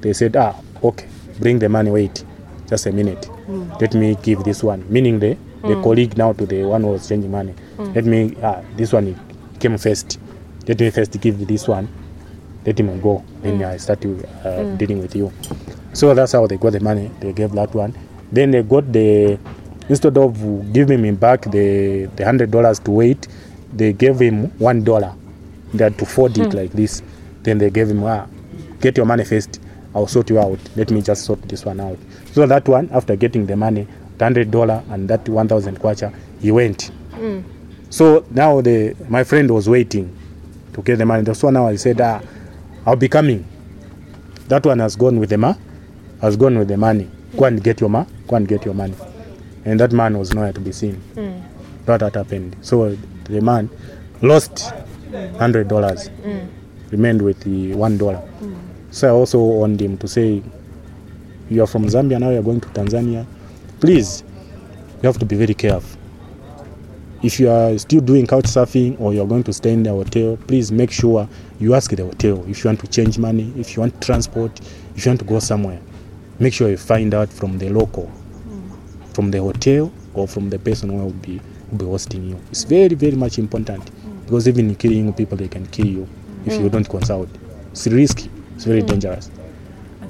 [0.00, 1.08] they said, ah, okay,
[1.40, 2.24] bring the money, wait,
[2.68, 3.28] just a minute.
[3.80, 4.84] Let me give this one.
[4.88, 7.54] Meaning the, the colleague now to the one who was changing money.
[7.78, 9.18] Let me, ah, this one
[9.58, 10.18] came first.
[10.68, 11.88] Let me first give this one.
[12.64, 13.24] Let him go.
[13.42, 15.32] Then I start to, uh, dealing with you.
[15.92, 17.10] So that's how they got the money.
[17.20, 17.96] They gave that one.
[18.30, 19.38] Then they got the,
[19.88, 23.28] instead of giving me back the, the hundred dollars to wait,
[23.72, 25.14] they gave him one dollar.
[25.76, 27.02] They had to fold it like this.
[27.42, 28.26] Then they gave him, ah,
[28.80, 29.60] get your money first.
[29.94, 30.58] I'll sort you out.
[30.76, 31.98] Let me just sort this one out.
[32.32, 33.86] So that one, after getting the money,
[34.20, 36.90] hundred dollar and that one thousand kwacha, he went.
[37.90, 40.14] So now the my friend was waiting
[40.74, 41.24] to get the money.
[41.30, 42.20] One now I said, ah,
[42.84, 43.46] I'll be coming.
[44.48, 45.54] That one has gone with the ma,
[46.20, 47.08] has gone with the money.
[47.36, 48.94] Go and get your ma, go and get your money.
[49.64, 51.00] And that man was nowhere to be seen.
[51.86, 52.56] That had happened.
[52.60, 53.68] So the man
[54.22, 54.72] lost
[55.38, 56.48] hundred dollars, mm.
[56.90, 58.22] remained with the one dollar.
[58.40, 58.56] mm.
[58.90, 60.42] So I also warned him to say,
[61.50, 63.26] you are from Zambia now, you are going to Tanzania.
[63.80, 64.24] Please,
[65.02, 66.00] you have to be very careful.
[67.22, 69.90] If you are still doing couch surfing or you are going to stay in the
[69.90, 73.74] hotel, please make sure you ask the hotel if you want to change money, if
[73.74, 74.60] you want transport,
[74.94, 75.80] if you want to go somewhere.
[76.38, 78.10] Make sure you find out from the local,
[79.14, 81.40] from the hotel or from the person who will be,
[81.70, 82.40] will be hosting you.
[82.50, 83.90] It's very, very much important
[84.26, 86.08] because even killing people, they can kill you
[86.44, 87.28] if you don't consult.
[87.72, 88.30] It's risky.
[88.54, 89.30] It's very dangerous.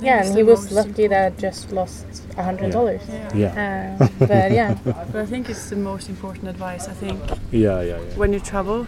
[0.00, 2.04] Yeah, and he was most- lucky that just lost
[2.36, 3.00] a hundred dollars.
[3.34, 3.96] Yeah.
[4.00, 6.88] Uh, but yeah, But I think it's the most important advice.
[6.88, 7.18] I think
[7.50, 8.16] Yeah, yeah, yeah.
[8.16, 8.84] when you travel,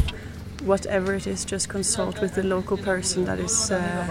[0.65, 4.05] whatever it is, just consult with the local person that is uh,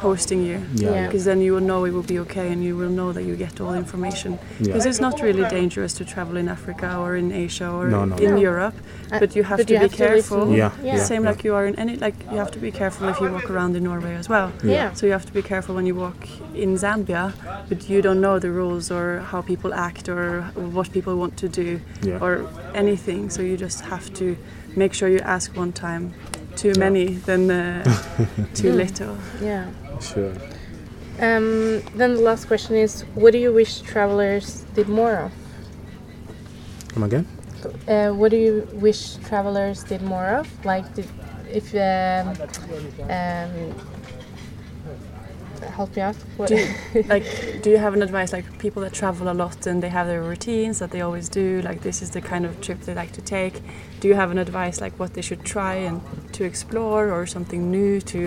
[0.00, 0.60] hosting you.
[0.74, 0.90] Yeah.
[0.92, 1.06] Yeah.
[1.06, 3.36] Because then you will know it will be okay and you will know that you
[3.36, 4.38] get all the information.
[4.60, 4.66] Yeah.
[4.66, 8.16] Because it's not really dangerous to travel in Africa or in Asia or No, no.
[8.16, 8.40] in No.
[8.40, 8.74] Europe,
[9.10, 10.38] Uh, but you have but to you be have careful.
[10.46, 10.52] listen.
[10.56, 10.98] Yeah, Yeah.
[11.02, 11.30] Same yeah.
[11.30, 13.74] like you are in any, like you have to be careful if you walk around
[13.76, 14.52] in Norway as well.
[14.62, 17.32] yeah, So you have to be careful when you walk in Zambia,
[17.68, 20.42] but you don't know the rules or how people act or
[20.76, 22.18] what people want to do Yeah.
[22.24, 22.32] or
[22.74, 23.30] anything.
[23.30, 24.36] So you just have to
[24.76, 26.12] make sure you ask one time.
[26.56, 27.84] Too many than uh,
[28.54, 29.16] too little.
[29.40, 29.70] yeah.
[30.00, 30.32] Sure.
[31.20, 35.32] Um, then the last question is, what do you wish travelers did more of?
[36.88, 37.26] Come again?
[37.88, 40.46] Uh, what do you wish travelers did more of?
[40.64, 41.08] Like, did,
[41.50, 42.28] if um,
[43.10, 43.74] um,
[45.78, 46.16] help me out.
[46.36, 46.48] What?
[46.48, 47.24] Do you, like,
[47.62, 50.22] do you have an advice like people that travel a lot and they have their
[50.32, 51.46] routines that they always do?
[51.68, 53.54] Like this is the kind of trip they like to take.
[54.00, 56.00] Do you have an advice like what they should try and
[56.36, 58.20] to explore or something new to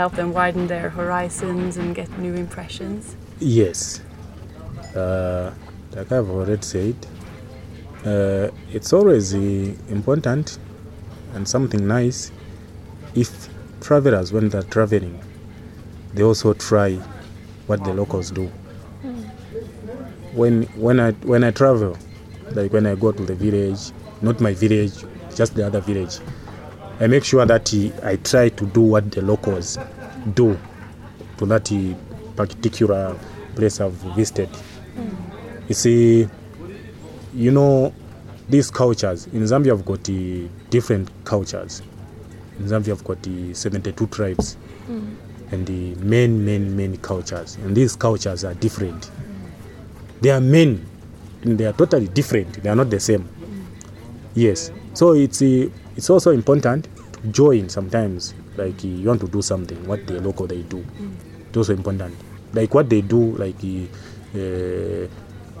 [0.00, 3.16] help them widen their horizons and get new impressions?
[3.40, 4.00] Yes.
[4.94, 5.52] Uh,
[5.96, 6.96] like I've already said,
[8.06, 9.38] uh, it's always uh,
[9.98, 10.58] important
[11.34, 12.30] and something nice
[13.14, 13.30] if
[13.80, 15.16] travelers, when they're traveling,
[16.14, 16.94] they also try
[17.66, 18.46] what the locals do.
[20.34, 21.96] When when I when I travel,
[22.52, 24.92] like when I go to the village, not my village,
[25.34, 26.18] just the other village,
[27.00, 29.78] I make sure that I try to do what the locals
[30.34, 30.58] do
[31.38, 31.70] to that
[32.36, 33.16] particular
[33.56, 34.48] place I've visited.
[35.68, 36.28] You see,
[37.34, 37.94] you know,
[38.48, 41.82] these cultures in Zambia, have got uh, different cultures.
[42.58, 44.56] In Zambia, have got uh, 72 tribes
[45.52, 47.56] and the many, many, many cultures.
[47.56, 49.10] And these cultures are different.
[50.20, 50.84] They are main,
[51.42, 52.62] and they are totally different.
[52.62, 53.28] They are not the same.
[54.34, 54.70] Yes.
[54.94, 58.34] So it's uh, it's also important to join sometimes.
[58.56, 60.84] Like you want to do something, what the local they do.
[61.48, 62.14] It's also important.
[62.52, 65.08] Like what they do, like uh,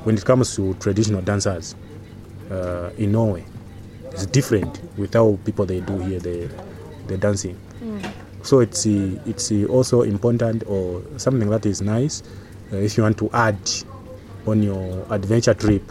[0.04, 1.74] when it comes to traditional dancers
[2.50, 3.44] uh, in Norway,
[4.10, 6.50] it's different with how people they do here the
[7.06, 7.58] the dancing.
[8.42, 12.22] So it's it's also important or something that is nice
[12.72, 13.58] uh, if you want to add
[14.46, 15.82] on your adventure trip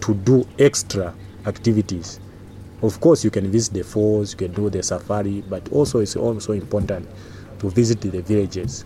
[0.00, 1.14] to do extra
[1.46, 2.20] activities.
[2.82, 6.16] Of course, you can visit the falls, you can do the safari, but also it's
[6.16, 7.08] also important
[7.60, 8.84] to visit the villages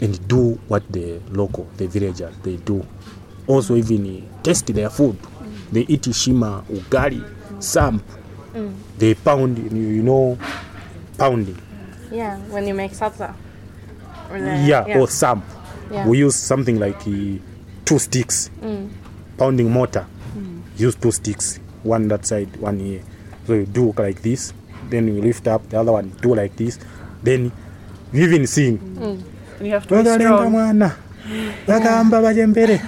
[0.00, 2.86] and do what the local, the villagers, they do.
[3.46, 5.18] Also, even taste their food.
[5.72, 7.22] They eat shima, ugali,
[7.62, 8.02] samp.
[8.96, 10.38] They pound, you know,
[11.18, 11.58] pounding.
[12.10, 13.34] Yeah, when you make salsa.
[14.30, 15.44] Or the- yeah, or samp.
[15.90, 16.06] Yeah.
[16.06, 17.38] We use something like uh,
[17.84, 18.90] two sticks, mm.
[19.38, 20.06] pounding mortar.
[20.36, 20.62] Mm.
[20.76, 23.02] Use two sticks, one that side, one here.
[23.46, 24.52] So you do like this,
[24.90, 26.78] then you lift up the other one, do like this,
[27.22, 27.50] then
[28.12, 28.76] you even sing.
[28.78, 29.64] And mm.
[29.64, 30.92] you have to be strong.
[31.28, 32.78] Mwana vakahamba vachembere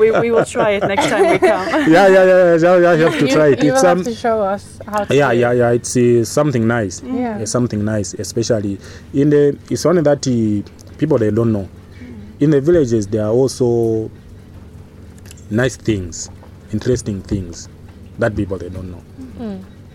[0.00, 1.48] we, we will try it next time we come.
[1.92, 3.62] yeah yeah yeah yeah yeah, you have to try it.
[3.62, 6.24] You it's will um, have to show us how to yeah yeah yeah it's uh,
[6.24, 7.02] something nice.
[7.02, 7.38] Yeah.
[7.38, 8.78] It's something nice especially
[9.14, 10.62] in the it's only that uh,
[10.98, 11.68] people they don't know.
[12.40, 14.10] In the villages there are also
[15.50, 16.30] nice things
[16.72, 17.68] interesting things
[18.18, 19.02] that people they don't know.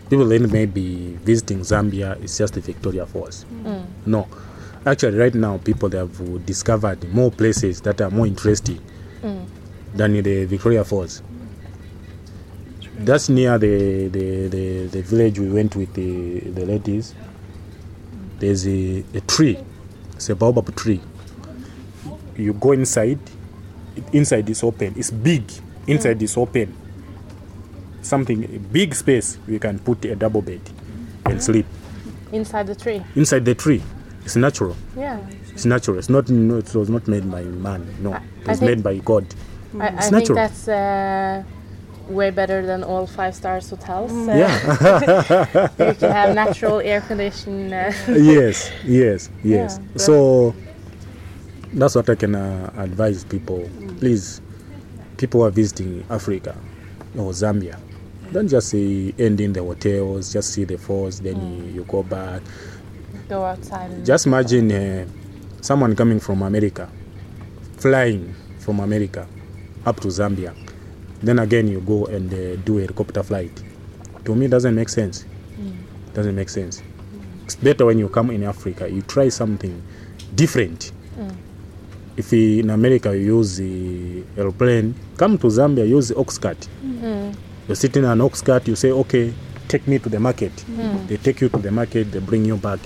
[0.09, 3.45] People then may be visiting zambia it's just the victoria falls.
[4.05, 4.27] No
[4.87, 8.81] actually right now people they have discovered more places that are more interesting
[9.93, 11.21] than the victoria falls
[12.99, 17.13] that's near the, the, the, the village we went with the, the ladies.
[18.39, 19.57] There's a, a tree,
[20.15, 21.01] it's a baobab tree.
[22.35, 23.19] You go inside,
[24.11, 25.43] inside is open, it's big,
[25.85, 26.75] inside is open.
[28.01, 30.61] Something, a big space, we can put a double bed
[31.25, 31.41] and mm.
[31.41, 31.65] sleep.
[32.31, 33.03] Inside the tree.
[33.15, 33.81] Inside the tree,
[34.27, 34.75] it's natural.
[34.97, 35.19] Yeah.
[35.53, 35.97] It's natural.
[35.97, 36.29] It's not.
[36.29, 37.81] No, it was not made by man.
[38.03, 39.25] No, I- it was think- made by God.
[39.79, 40.35] I, I It's think natural.
[40.35, 41.43] that's uh,
[42.09, 44.11] way better than all five stars hotels.
[44.11, 45.69] Uh, Yeah.
[45.89, 47.71] you can have natural air condition.
[47.71, 49.79] Uh, yes, yes, yes.
[49.79, 49.97] Yeah.
[49.97, 50.53] So
[51.73, 53.69] that's what I can uh, advise people.
[53.99, 54.41] Please,
[55.17, 56.53] people who are visiting Africa
[57.17, 57.77] or Zambia,
[58.33, 62.03] don't just say end in the hotels, just see the falls, then you, you go
[62.03, 62.41] back.
[63.27, 63.91] Go outside.
[63.91, 65.07] And, Just imagine uh,
[65.61, 66.89] someone coming from America,
[67.77, 69.27] flying from America
[69.85, 70.53] up to Zambia.
[71.21, 73.63] Then again, you go and uh, do a helicopter flight.
[74.25, 75.25] To me, it doesn't make sense.
[75.59, 75.75] Mm.
[76.13, 76.81] Doesn't make sense.
[76.81, 77.43] Mm.
[77.45, 79.81] It's better when you come in Africa, you try something
[80.35, 80.91] different.
[81.17, 81.35] Mm.
[82.17, 86.67] If in America you use the airplane, come to Zambia, use the ox cart.
[87.67, 89.33] You're sitting on an ox cart, you say, okay,
[89.67, 90.53] take me to the market.
[90.55, 91.07] Mm.
[91.07, 92.79] They take you to the market, they bring you back.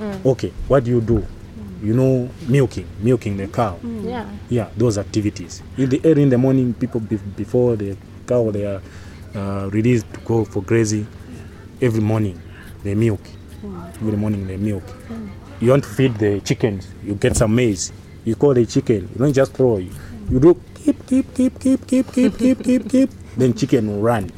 [0.00, 0.24] Mm.
[0.26, 1.18] Okay, what do you do?
[1.20, 1.86] Mm.
[1.86, 3.76] You know, milking, milking the cow.
[3.84, 4.08] Mm.
[4.08, 4.26] yeah.
[4.48, 5.62] Yeah, those activities.
[5.76, 7.96] In the early in the morning, people be- before the
[8.26, 8.80] cow they are
[9.34, 11.06] uh, released to go for grazing.
[11.82, 12.40] Every morning,
[12.82, 13.20] they milk.
[14.00, 14.82] Every morning they milk.
[15.60, 17.92] You want to feed the chickens, you get some maize.
[18.24, 19.08] You call the chicken.
[19.12, 19.76] You don't just throw.
[19.78, 19.90] You,
[20.30, 23.10] you do keep, keep, keep, keep, keep, keep, keep, keep, keep.
[23.36, 24.30] Then chicken will run,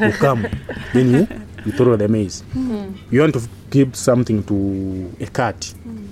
[0.00, 0.46] will come.
[0.94, 1.28] Then you
[1.68, 2.42] you throw the maize.
[2.54, 2.68] Mm.
[2.68, 3.14] Mm-hmm.
[3.14, 5.60] You want to give something to a cat.
[5.60, 6.08] Mm.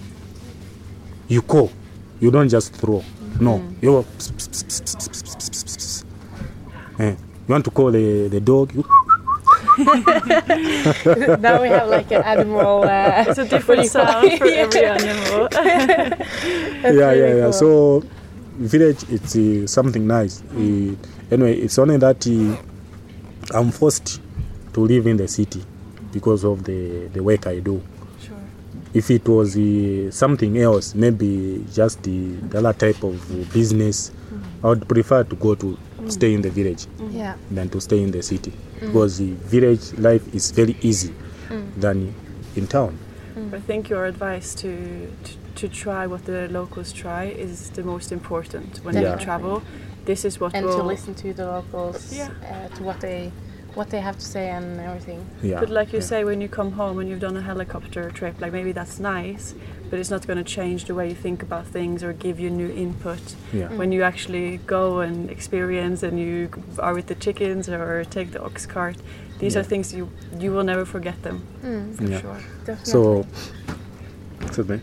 [1.29, 1.71] You call.
[2.21, 3.01] You don't just throw.
[3.01, 3.41] Mm.
[3.41, 3.59] No.
[3.59, 3.85] Mm-hmm.
[3.85, 4.53] You pss, pss,
[5.65, 6.05] pss.
[6.99, 7.11] Eh.
[7.49, 8.75] You want to call the, the dog.
[8.75, 8.85] You
[11.39, 12.83] now we have like an animal.
[12.85, 15.49] Uh, it's a different sound for every animal.
[15.53, 17.39] yeah, yeah, cool.
[17.39, 17.51] yeah.
[17.51, 18.03] So
[18.57, 20.43] village, it's uh, something nice.
[20.53, 20.97] Uh,
[21.31, 24.21] anyway, it's only that uh, I'm forced
[24.77, 25.62] to live in the city
[26.12, 27.81] because of the the work I do.
[28.24, 28.37] sure.
[28.95, 32.18] If it was uh, something else, maybe just the,
[32.51, 34.12] the other type of uh, business,
[34.62, 35.77] I would prefer to go to
[36.09, 36.87] stay in the village.
[37.11, 37.35] yeah.
[37.51, 41.12] than to stay in the city because the village life is very easy
[41.79, 42.14] than
[42.55, 42.93] in town
[43.53, 44.70] I think your advice to,
[45.24, 49.12] to to try what the locals try is the most important when Yeah.
[49.14, 49.62] you travel.
[50.05, 50.77] This is what and will.
[50.79, 52.29] to listen to the locals, Yeah.
[52.45, 53.33] uh, to what they
[53.77, 55.20] what they have to say and everything.
[55.43, 55.61] Yeah.
[55.61, 56.05] But like you yeah.
[56.12, 59.55] say, when you come home and you've done a helicopter trip, like maybe that's nice,
[59.91, 62.49] but it's not going to change the way you think about things or give you
[62.51, 63.20] new input.
[63.53, 63.68] Yeah.
[63.81, 66.49] When you actually go and experience and you
[66.79, 68.97] are with the chickens or take the ox cart,
[69.39, 70.09] these are things you
[70.41, 72.20] you will never forget them Mm, for Yeah.
[72.22, 72.41] sure.
[72.64, 72.93] definitely.
[72.93, 73.27] So,
[74.47, 74.81] excuse me.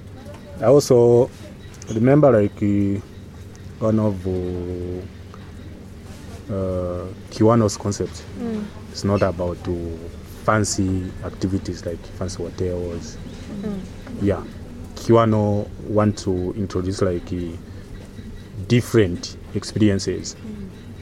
[0.62, 1.30] I also
[1.96, 3.02] remember like uh,
[3.88, 5.02] one of uh,
[6.54, 8.24] uh, Kiwano's concepts.
[8.40, 9.74] Mm, It's not about uh,
[10.44, 13.18] fancy activities like fancy hotels.
[13.64, 13.80] mm,
[14.22, 14.44] Yeah,
[14.96, 17.58] Kiwano want to introduce like uh,
[18.68, 20.36] different experiences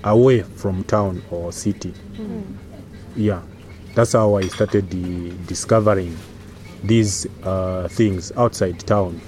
[0.04, 1.94] away from town or city.
[2.18, 2.44] mm,
[3.16, 3.42] yeah.
[3.94, 6.18] That's how i started the discovering
[6.84, 9.20] these uh, things outside town.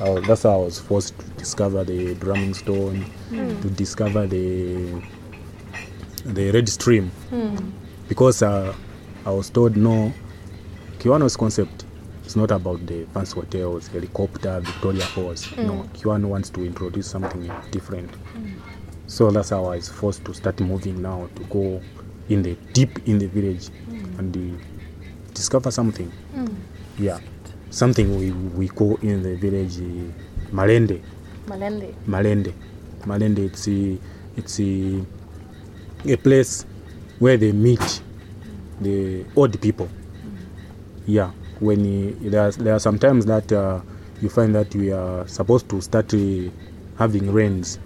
[0.00, 5.00] Uh, that's how i was forced to discover the drumming stone mm, to discover the
[6.34, 7.10] the red stream.
[7.30, 7.72] Mm,
[8.08, 8.74] because uh,
[9.24, 10.12] i was told no
[10.98, 11.84] kiwano's concept.
[12.26, 15.56] Is not about the fancy hotels helicopter victoria falls.
[15.56, 18.10] No kiwano wants to introduce something different.
[19.06, 21.80] So that's how i was forced to start moving now to go
[22.28, 23.68] in the deep in the village
[24.18, 24.58] and uh,
[25.34, 26.10] discover something.
[26.34, 26.52] Mm.
[26.98, 27.20] yeah.
[27.70, 31.00] Something we, we call in the village uh, malende.
[31.46, 31.94] Malende.
[32.08, 32.52] malende.
[33.06, 33.96] Malende it's uh,
[34.36, 35.04] it's a,
[36.10, 36.64] a place
[37.18, 38.02] where they meet
[38.80, 39.88] the old people.
[41.06, 41.30] Yeah
[41.60, 43.80] when uh, there, are, there are sometimes that uh,
[44.20, 46.50] you find that we are supposed to start uh,
[46.98, 47.78] having rains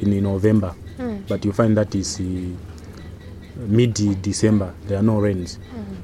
[0.00, 0.74] in november.
[0.98, 1.26] Mm.
[1.28, 2.24] but you find that is uh,
[3.66, 5.58] mid december there are no rains.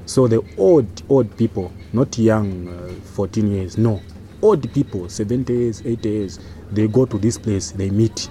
[0.07, 4.01] So the old old people not young uh, 14 years no.
[4.43, 6.41] Old people 70 years 80 years
[6.71, 8.29] they go to this place they meet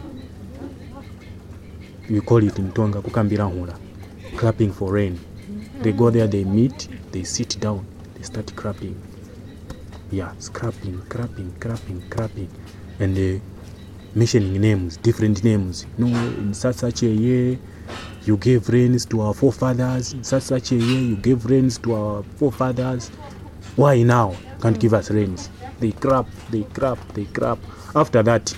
[2.10, 3.78] we call it in tonga kukambira hula.
[4.38, 5.20] Clapping for rain.
[5.82, 7.86] They go there they meet they sit down
[8.16, 8.96] they start clapping.
[10.12, 12.50] Yeah scrapping clapping clapping clapping.
[13.00, 13.42] And they
[14.14, 15.86] mentioning names different names.
[15.98, 17.58] No in such such a year
[18.26, 20.14] you gave rains to our forefathers.
[20.14, 23.10] In such such a year you gave rains to our forefathers.
[23.76, 24.36] Why now?
[24.62, 25.50] Can't give us rains.
[25.80, 27.60] They crap they crap they crap
[27.96, 28.56] after that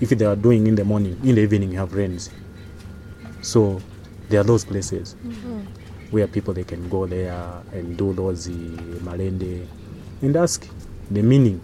[0.00, 2.28] if they are doing in the morning in the evening you have rains
[3.46, 3.80] so
[4.28, 5.60] there are those places mm-hmm.
[6.10, 7.32] where people they can go there
[7.72, 8.52] and do those uh,
[9.06, 9.64] malende
[10.22, 10.66] and ask
[11.12, 11.60] the meaning.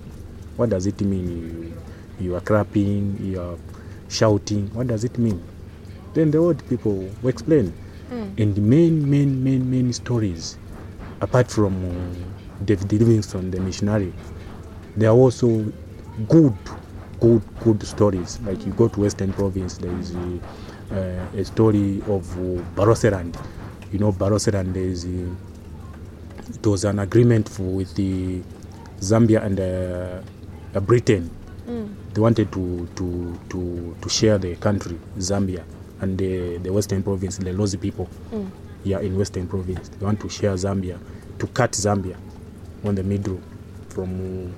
[0.57, 1.75] What does it mean?
[2.21, 3.59] You, you are clapping you are
[4.09, 4.73] shouting.
[4.75, 5.43] What does it mean?
[6.15, 7.73] Then the old people will explain.
[8.13, 8.39] Mm.
[8.39, 10.59] and main main main main stories
[11.23, 14.13] apart from uh, david livingston the missionary
[14.99, 15.65] there are also
[16.29, 16.53] good
[17.23, 18.41] good good stories.
[18.41, 20.39] Like you go to western province there is uh,
[20.93, 23.37] a story of uh, barotseland
[23.93, 25.09] you know barotseland there is uh,
[26.55, 28.41] it was an agreement for, with the
[29.01, 30.21] zambia and uh,
[30.77, 31.31] uh, britain.
[32.13, 35.65] They wanted to, to, to, to share the country, Zambia,
[36.01, 38.09] and the, the Western province, the Lozi people,
[38.85, 39.89] yeah, in Western province.
[39.89, 40.99] They want to share Zambia,
[41.39, 42.17] to cut Zambia
[42.85, 43.41] on the middle
[43.89, 44.53] from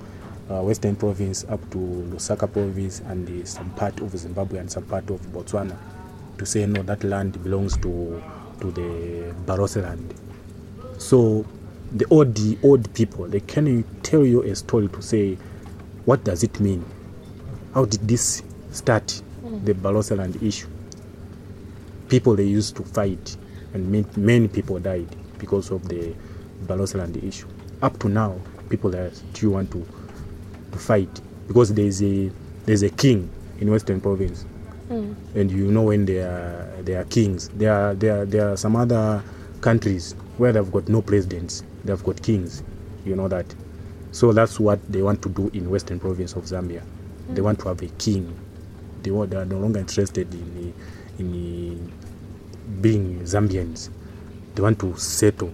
[0.49, 4.83] uh, Western province up to Lusaka province and uh, some part of Zimbabwe and some
[4.83, 5.77] part of Botswana
[6.37, 8.23] to say, no, that land belongs to,
[8.61, 10.15] to the Barotseland.
[10.97, 11.45] So
[11.91, 15.35] the old, the old people, they can tell you a story to say,
[16.05, 16.85] what does it mean?
[17.73, 19.21] How did this start,
[19.63, 20.67] the Barotseland issue?
[22.09, 23.37] People they used to fight,
[23.73, 25.07] and many, many people died
[25.39, 26.13] because of the
[26.65, 27.47] Barotseland issue.
[27.81, 29.85] Up to now, people that still want to,
[30.71, 32.31] to fight because there's a
[32.65, 33.29] there's a king
[33.59, 34.45] in Western Province,
[34.89, 35.15] Mm.
[35.33, 37.49] and you know when they are they are kings.
[37.49, 39.23] There are there are, there are some other
[39.61, 42.63] countries where they've got no presidents, they've got kings.
[43.03, 43.45] You know that.
[44.11, 46.83] So that's what they want to do in Western Province of Zambia.
[47.29, 47.45] They mm.
[47.45, 48.33] want to have a king.
[49.01, 50.73] They, they are no longer interested in
[51.19, 51.91] in
[52.81, 53.89] being Zambians.
[54.53, 55.51] They want to settle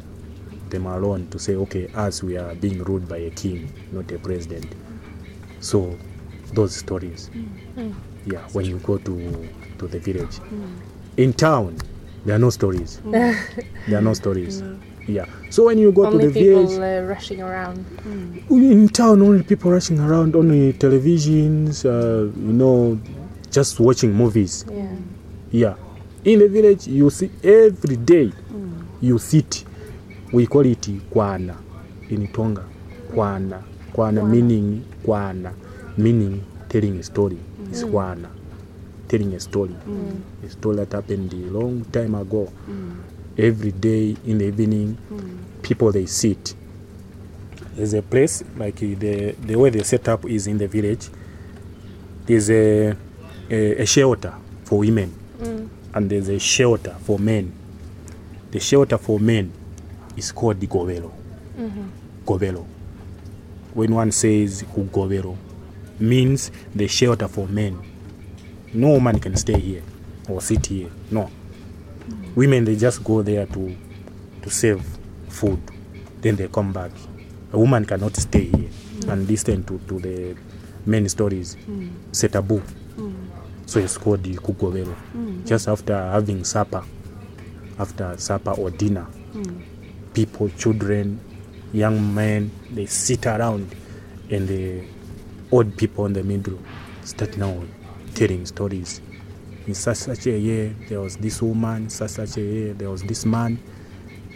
[0.70, 4.18] them alone to say, okay, as we are being ruled by a king, not a
[4.20, 4.74] president.
[5.60, 5.98] So
[6.54, 7.30] those stories,
[7.76, 7.94] mm.
[8.26, 9.50] Yeah, when you go to
[9.80, 10.70] to the village, mm.
[11.18, 11.78] in town,
[12.26, 13.02] there are no stories.
[13.06, 13.36] mm.
[13.88, 14.62] there are no stories.
[14.62, 14.80] mm.
[15.08, 15.26] Yeah.
[15.50, 17.86] So when you go Only to the people village, uh, rushing around.
[18.50, 23.00] in town only people rushing around only televisions uh, you know
[23.50, 24.96] just watching movies Yeah.
[25.52, 25.76] yeah
[26.24, 28.32] in the village you see every day
[29.02, 29.66] you sit
[30.32, 31.56] we call it kwana
[32.10, 32.64] in tonga
[33.16, 33.64] kwana
[33.94, 35.52] kwana meaning kwana
[35.98, 37.38] meaning telling a story
[37.72, 37.90] is mm.
[37.92, 38.30] Juana
[39.08, 40.22] telling a story Mm.
[40.46, 42.96] a story that happened a long time ago Mm.
[43.38, 45.38] every day in the evening mm.
[45.62, 46.56] people they sit
[47.76, 51.10] there's a place like uh, the the way the setup is in the village
[52.26, 52.96] there's a
[53.50, 54.34] a, a shelter
[54.66, 55.12] for women
[55.42, 55.68] mm.
[55.94, 57.52] and there's a shelter for men
[58.52, 59.52] the shelter for men
[60.18, 61.12] is called the govelo
[61.60, 61.84] Mm-hmm.
[62.26, 62.66] govelo
[63.74, 64.64] when one says
[64.94, 65.36] govelo
[66.02, 67.80] means the shelter for men.
[68.74, 69.84] No woman can stay here
[70.30, 70.90] or sit here.
[71.10, 71.30] No.
[72.36, 73.76] Women they just go there to
[74.42, 74.84] to save
[75.30, 75.60] food.
[76.22, 76.92] Then they come back.
[77.54, 79.12] A woman cannot stay here mm.
[79.12, 80.36] and listen to, to the
[80.86, 81.56] many stories.
[81.68, 81.92] Mm.
[82.10, 82.62] it's a taboo
[83.72, 84.94] so it's called the kugovero
[85.46, 86.84] just after having supper
[87.80, 89.62] after supper or dinner mm.
[90.14, 91.18] people children
[91.72, 93.74] young men they sit around
[94.30, 94.84] and the
[95.52, 96.60] old people in the middle
[97.04, 97.62] start now
[98.16, 99.02] telling stories.
[99.68, 103.04] In such such a year there was this woman such such a year there was
[103.04, 103.60] this man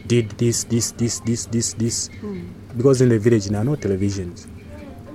[0.08, 2.08] did this this this this this this.
[2.22, 2.44] Hmm.
[2.78, 4.48] Because in the village there are no televisions.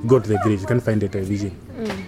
[0.06, 1.50] Go to the village you can't find a television.
[1.50, 2.02] Hmm.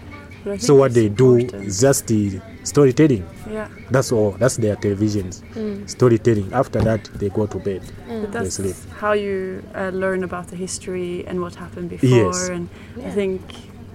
[0.45, 3.24] But I so what it's they do is just the storytelling.
[3.49, 3.68] Yeah.
[3.90, 4.32] that's all.
[4.32, 5.43] That's their televisions.
[5.53, 5.86] Hmm.
[5.86, 6.53] Storytelling.
[6.53, 7.82] After that they go to bed.
[8.09, 8.74] But they that's sleep.
[8.99, 12.09] how you uh, learn about the history and what happened before.
[12.09, 12.49] Yes.
[12.49, 12.68] And
[13.05, 13.43] I think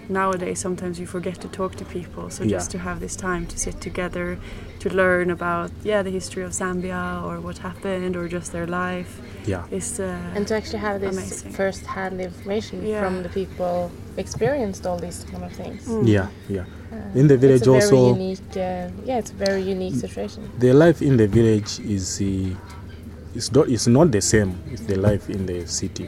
[0.10, 2.30] nowadays sometimes you forget to talk to people.
[2.30, 2.58] So Yeah.
[2.58, 4.38] just to have this time to sit together,
[4.80, 9.12] to learn about yeah the history of Zambia or what happened or just their life
[9.46, 10.00] yeah is.
[10.00, 10.06] Uh,
[10.36, 11.52] And to actually have this Amazing.
[11.54, 13.00] first-hand information Yeah.
[13.02, 15.82] from the people experienced all these kind of things.
[16.04, 18.52] yeah yeah Uh, in the it's village a very also unique.
[18.56, 20.42] Uh, yeah, it's a very unique situation.
[20.60, 24.96] the life in the village is uh, it's not it's not the same as the
[24.96, 26.08] life in the city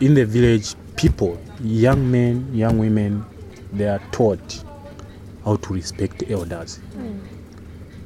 [0.00, 3.24] in the village people young men young women
[3.72, 4.62] they are taught
[5.44, 6.76] how to respect elders.
[6.94, 7.18] Hmm.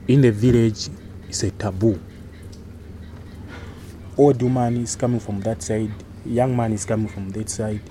[0.09, 0.89] In the village
[1.29, 2.01] it's a taboo.
[4.17, 5.93] Old woman is coming from that side
[6.25, 7.83] young man is coming from that side.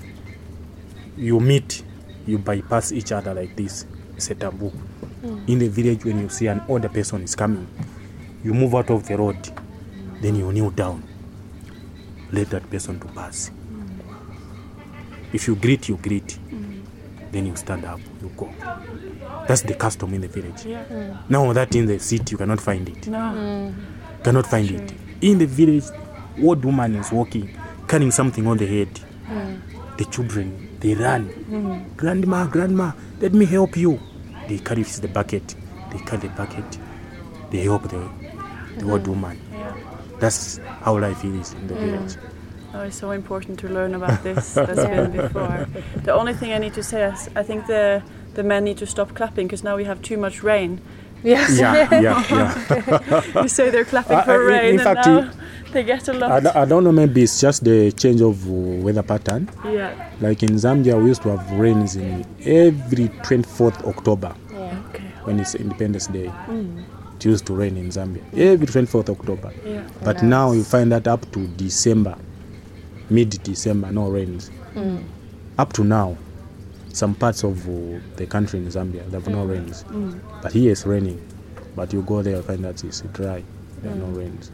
[1.16, 1.84] You meet
[2.26, 3.86] you bypass each other like this.
[4.16, 4.70] It's a taboo.
[4.70, 5.44] Hmm.
[5.46, 7.68] In the village when you see an older person is coming
[8.44, 9.38] you move out of the road
[10.22, 11.04] then you kneel down.
[12.32, 13.52] Let that person to pass
[15.34, 16.40] if you greet you greet.
[17.32, 18.50] Then you stand up you go.
[19.48, 20.66] That's the custom in the village.
[20.66, 20.86] Yeah.
[20.86, 21.30] Mm.
[21.30, 23.08] now that in the city you cannot find it.
[23.08, 23.18] No.
[23.18, 24.24] Mm.
[24.24, 24.94] cannot find it.
[25.22, 25.84] In the village
[26.42, 27.50] old woman is walking
[27.88, 29.00] carrying something on the head.
[29.28, 29.98] Mm.
[29.98, 31.94] The children they run.
[31.98, 34.00] Grandma grandma let me help you.
[34.48, 35.56] They carry the bucket.
[35.92, 36.78] They carry the bucket.
[37.52, 38.10] They help the,
[38.78, 39.40] the old woman.
[39.52, 39.76] Yeah.
[40.20, 42.16] that's how life is in the village
[42.78, 45.66] Oh, it's so important to learn about this that's been before.
[46.04, 48.02] The only thing I need to say is I think the
[48.34, 50.80] the men need to stop clapping because now we have too much rain.
[51.24, 51.58] Yes.
[51.58, 55.08] yeah yeah yeah You say they're clapping Uh, for uh, in- rain, in and fact,
[55.08, 55.32] now
[55.74, 56.44] they get a lot.
[56.44, 58.52] don't- I don't know maybe it's just the change of uh,
[58.86, 59.92] weather pattern yeah.
[60.22, 64.78] like in zambia we used to have rains in every 24th october Yeah.
[64.90, 65.04] Okay.
[65.24, 66.30] when it's independence day
[67.16, 69.82] it used to rain in zambia every 24th october Yeah.
[70.04, 70.24] but Nice.
[70.24, 72.16] now you find that up to december
[73.10, 74.52] mid december no rains.
[75.58, 76.18] Up to now
[76.92, 79.84] some parts of uh, the country in zambia there have no rains.
[80.42, 81.22] But here it's raining
[81.76, 83.44] but you go there find that it's dry
[83.82, 84.52] there are no rains.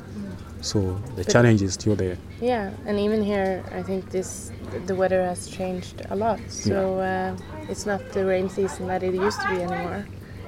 [0.62, 2.18] So the challenge is still there.
[2.40, 4.52] Yeah, and even here, I think this
[4.86, 6.40] the weather has changed a lot.
[6.50, 7.36] So uh,
[7.68, 10.06] it's not the rain season that it used to be anymore.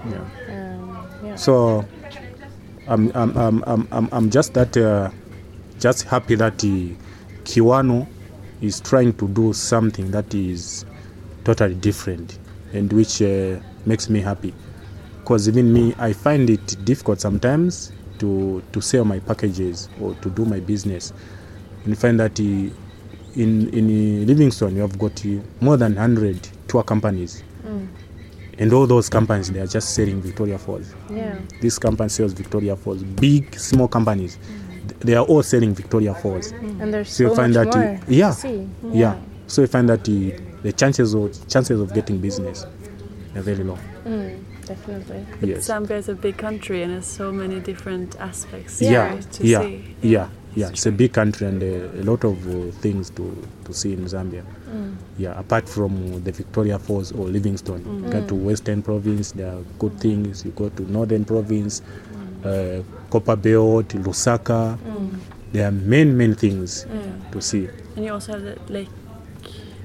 [0.08, 0.26] yeah.
[0.50, 1.36] Um, yeah.
[1.36, 1.84] so
[2.88, 5.10] I'm, I'm, I'm, I'm, I'm, I'm just that uh,
[5.80, 6.94] just happy that uh,
[7.44, 8.08] Kiwano
[8.62, 10.86] is trying to do something that is
[11.44, 12.40] totally different
[12.74, 14.54] and which uh, makes me happy.
[15.20, 20.30] Because even me I find it difficult sometimes to to sell my packages or to
[20.30, 21.14] do my business.
[21.86, 22.74] And find that in
[23.36, 25.24] in uh, Livingstone you have got
[25.62, 27.44] more than 100 tour companies.
[28.60, 30.94] And all those companies they are just selling Victoria Falls.
[31.10, 31.40] Yeah.
[31.62, 33.02] this company sells Victoria Falls.
[33.04, 34.48] Big, small companies, th-
[35.00, 36.52] they are all selling Victoria Falls.
[36.52, 38.68] And there's So so you find much that, more yeah, to see.
[38.92, 39.16] Yeah.
[39.48, 40.32] So you find that the,
[40.64, 42.66] the chances of chances of getting business
[43.36, 43.78] are very low.
[44.06, 45.26] Mm, definitely.
[45.42, 45.68] Yes.
[45.70, 49.20] Zambia is a big country and has so many different aspects Yeah.
[49.20, 49.62] to Yeah.
[49.62, 49.96] see.
[50.02, 50.30] Yeah.
[50.56, 50.70] Yeah.
[50.70, 54.06] It's a big country and uh, a lot of uh, things to, to see in
[54.06, 54.44] Zambia.
[54.70, 54.96] Mm.
[55.18, 55.40] Yeah.
[55.40, 59.32] Apart from the Victoria Falls or Livingstone, you go to Western Province.
[59.32, 60.46] There are good things.
[60.46, 61.82] You go to Northern Province,
[62.46, 64.78] uh, Copper Belt, Lusaka.
[64.78, 65.10] mm.
[65.52, 67.32] there are many many things Yeah.
[67.32, 67.70] to see.
[67.96, 68.90] And you also have the lake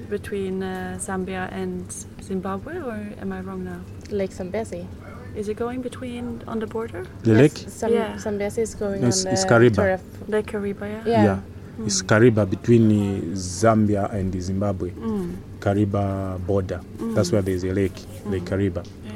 [0.09, 1.85] between uh, Zambia and
[2.23, 3.79] Zimbabwe, or am I wrong now?
[4.09, 4.87] Lake Zambezi.
[5.35, 7.05] Is it going between on the border?
[7.23, 8.17] The Yes, lake, Some, Yeah.
[8.17, 9.99] Zambezi is going It's- on it's the Kariba.
[10.27, 11.03] Lake Kariba, yeah.
[11.05, 11.23] Yeah.
[11.23, 11.39] yeah,
[11.79, 11.85] Mm.
[11.85, 14.89] it's Kariba between uh, Zambia and Zimbabwe.
[14.91, 15.35] Mm.
[15.59, 16.81] Kariba border.
[16.97, 17.13] Mm.
[17.13, 17.93] That's where there's a lake,
[18.25, 18.83] Lake Kariba.
[19.05, 19.08] Yeah.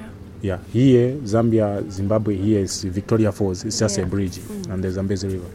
[0.43, 2.35] Yeah, here Zambia, Zimbabwe.
[2.35, 3.63] Here is Victoria Falls.
[3.63, 4.03] It's just Yeah.
[4.03, 4.69] a bridge mm.
[4.73, 5.47] and the Zambezi River.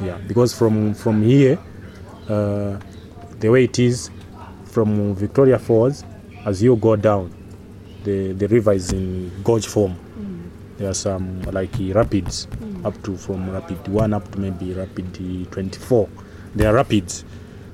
[0.00, 0.06] Yeah.
[0.06, 1.58] Yeah, because from from here,
[2.30, 2.78] uh,
[3.40, 4.08] the way it is
[4.64, 6.04] from Victoria Falls,
[6.46, 7.30] as you go down,
[8.04, 9.94] the the river is in gorge form.
[10.18, 10.78] Mm.
[10.78, 12.48] There are some like rapids rapids
[12.84, 16.08] up to from rapid one up to maybe rapid uh, 24.
[16.54, 17.26] There are rapids.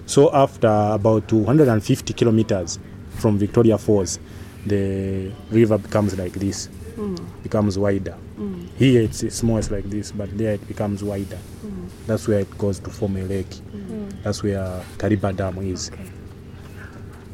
[0.06, 2.80] So after about 250 kilometers
[3.20, 4.18] from Victoria Falls,
[4.66, 7.18] the river becomes like this, mm.
[7.42, 8.16] becomes wider.
[8.38, 8.66] mm.
[8.76, 11.38] Here it's, it's more like this, but there it becomes wider.
[11.64, 11.88] mm.
[12.06, 13.48] That's where it goes to form a lake.
[13.50, 14.22] mm.
[14.22, 15.90] That's where Kariba Dam is.
[15.90, 16.04] Okay.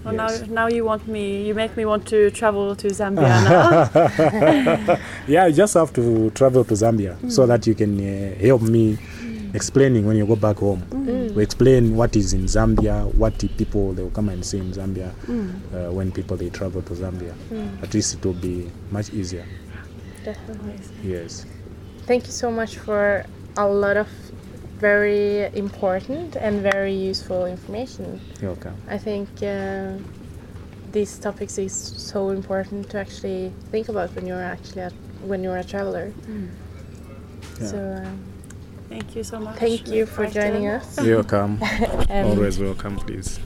[0.05, 0.43] Well, Yes.
[0.43, 4.99] now, now you want me, you make me want to travel to Zambia now.
[5.27, 7.33] Yeah, you just have to travel to Zambia mm.
[7.33, 9.53] so that you can uh, help me mm.
[9.55, 10.81] explaining when you go back home.
[11.37, 15.11] We explain what is in Zambia, what people they will come and see in Zambia
[15.28, 17.34] uh, when people they travel to Zambia.
[17.82, 19.45] At least it will be much easier.
[20.24, 20.80] Definitely.
[21.05, 21.45] Yes.
[22.07, 23.26] Thank you so much for
[23.59, 24.09] a lot of
[24.78, 28.18] very important and very useful information.
[28.41, 28.76] You're welcome.
[28.89, 29.93] I think uh,
[30.93, 34.91] these topics is so important to actually think about when you're actually a,
[35.26, 36.12] when you're a traveler.
[37.61, 37.66] Yeah.
[37.66, 38.36] So um,
[38.89, 39.57] Thank you so much.
[39.59, 40.99] thank you for Right, joining us.
[41.03, 41.59] You're welcome.
[42.11, 43.41] Um, Always welcome, please.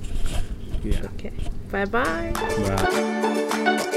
[0.84, 1.03] Yeah.
[1.14, 1.32] Okay.
[1.70, 2.32] Bye bye.
[2.34, 3.97] Bye.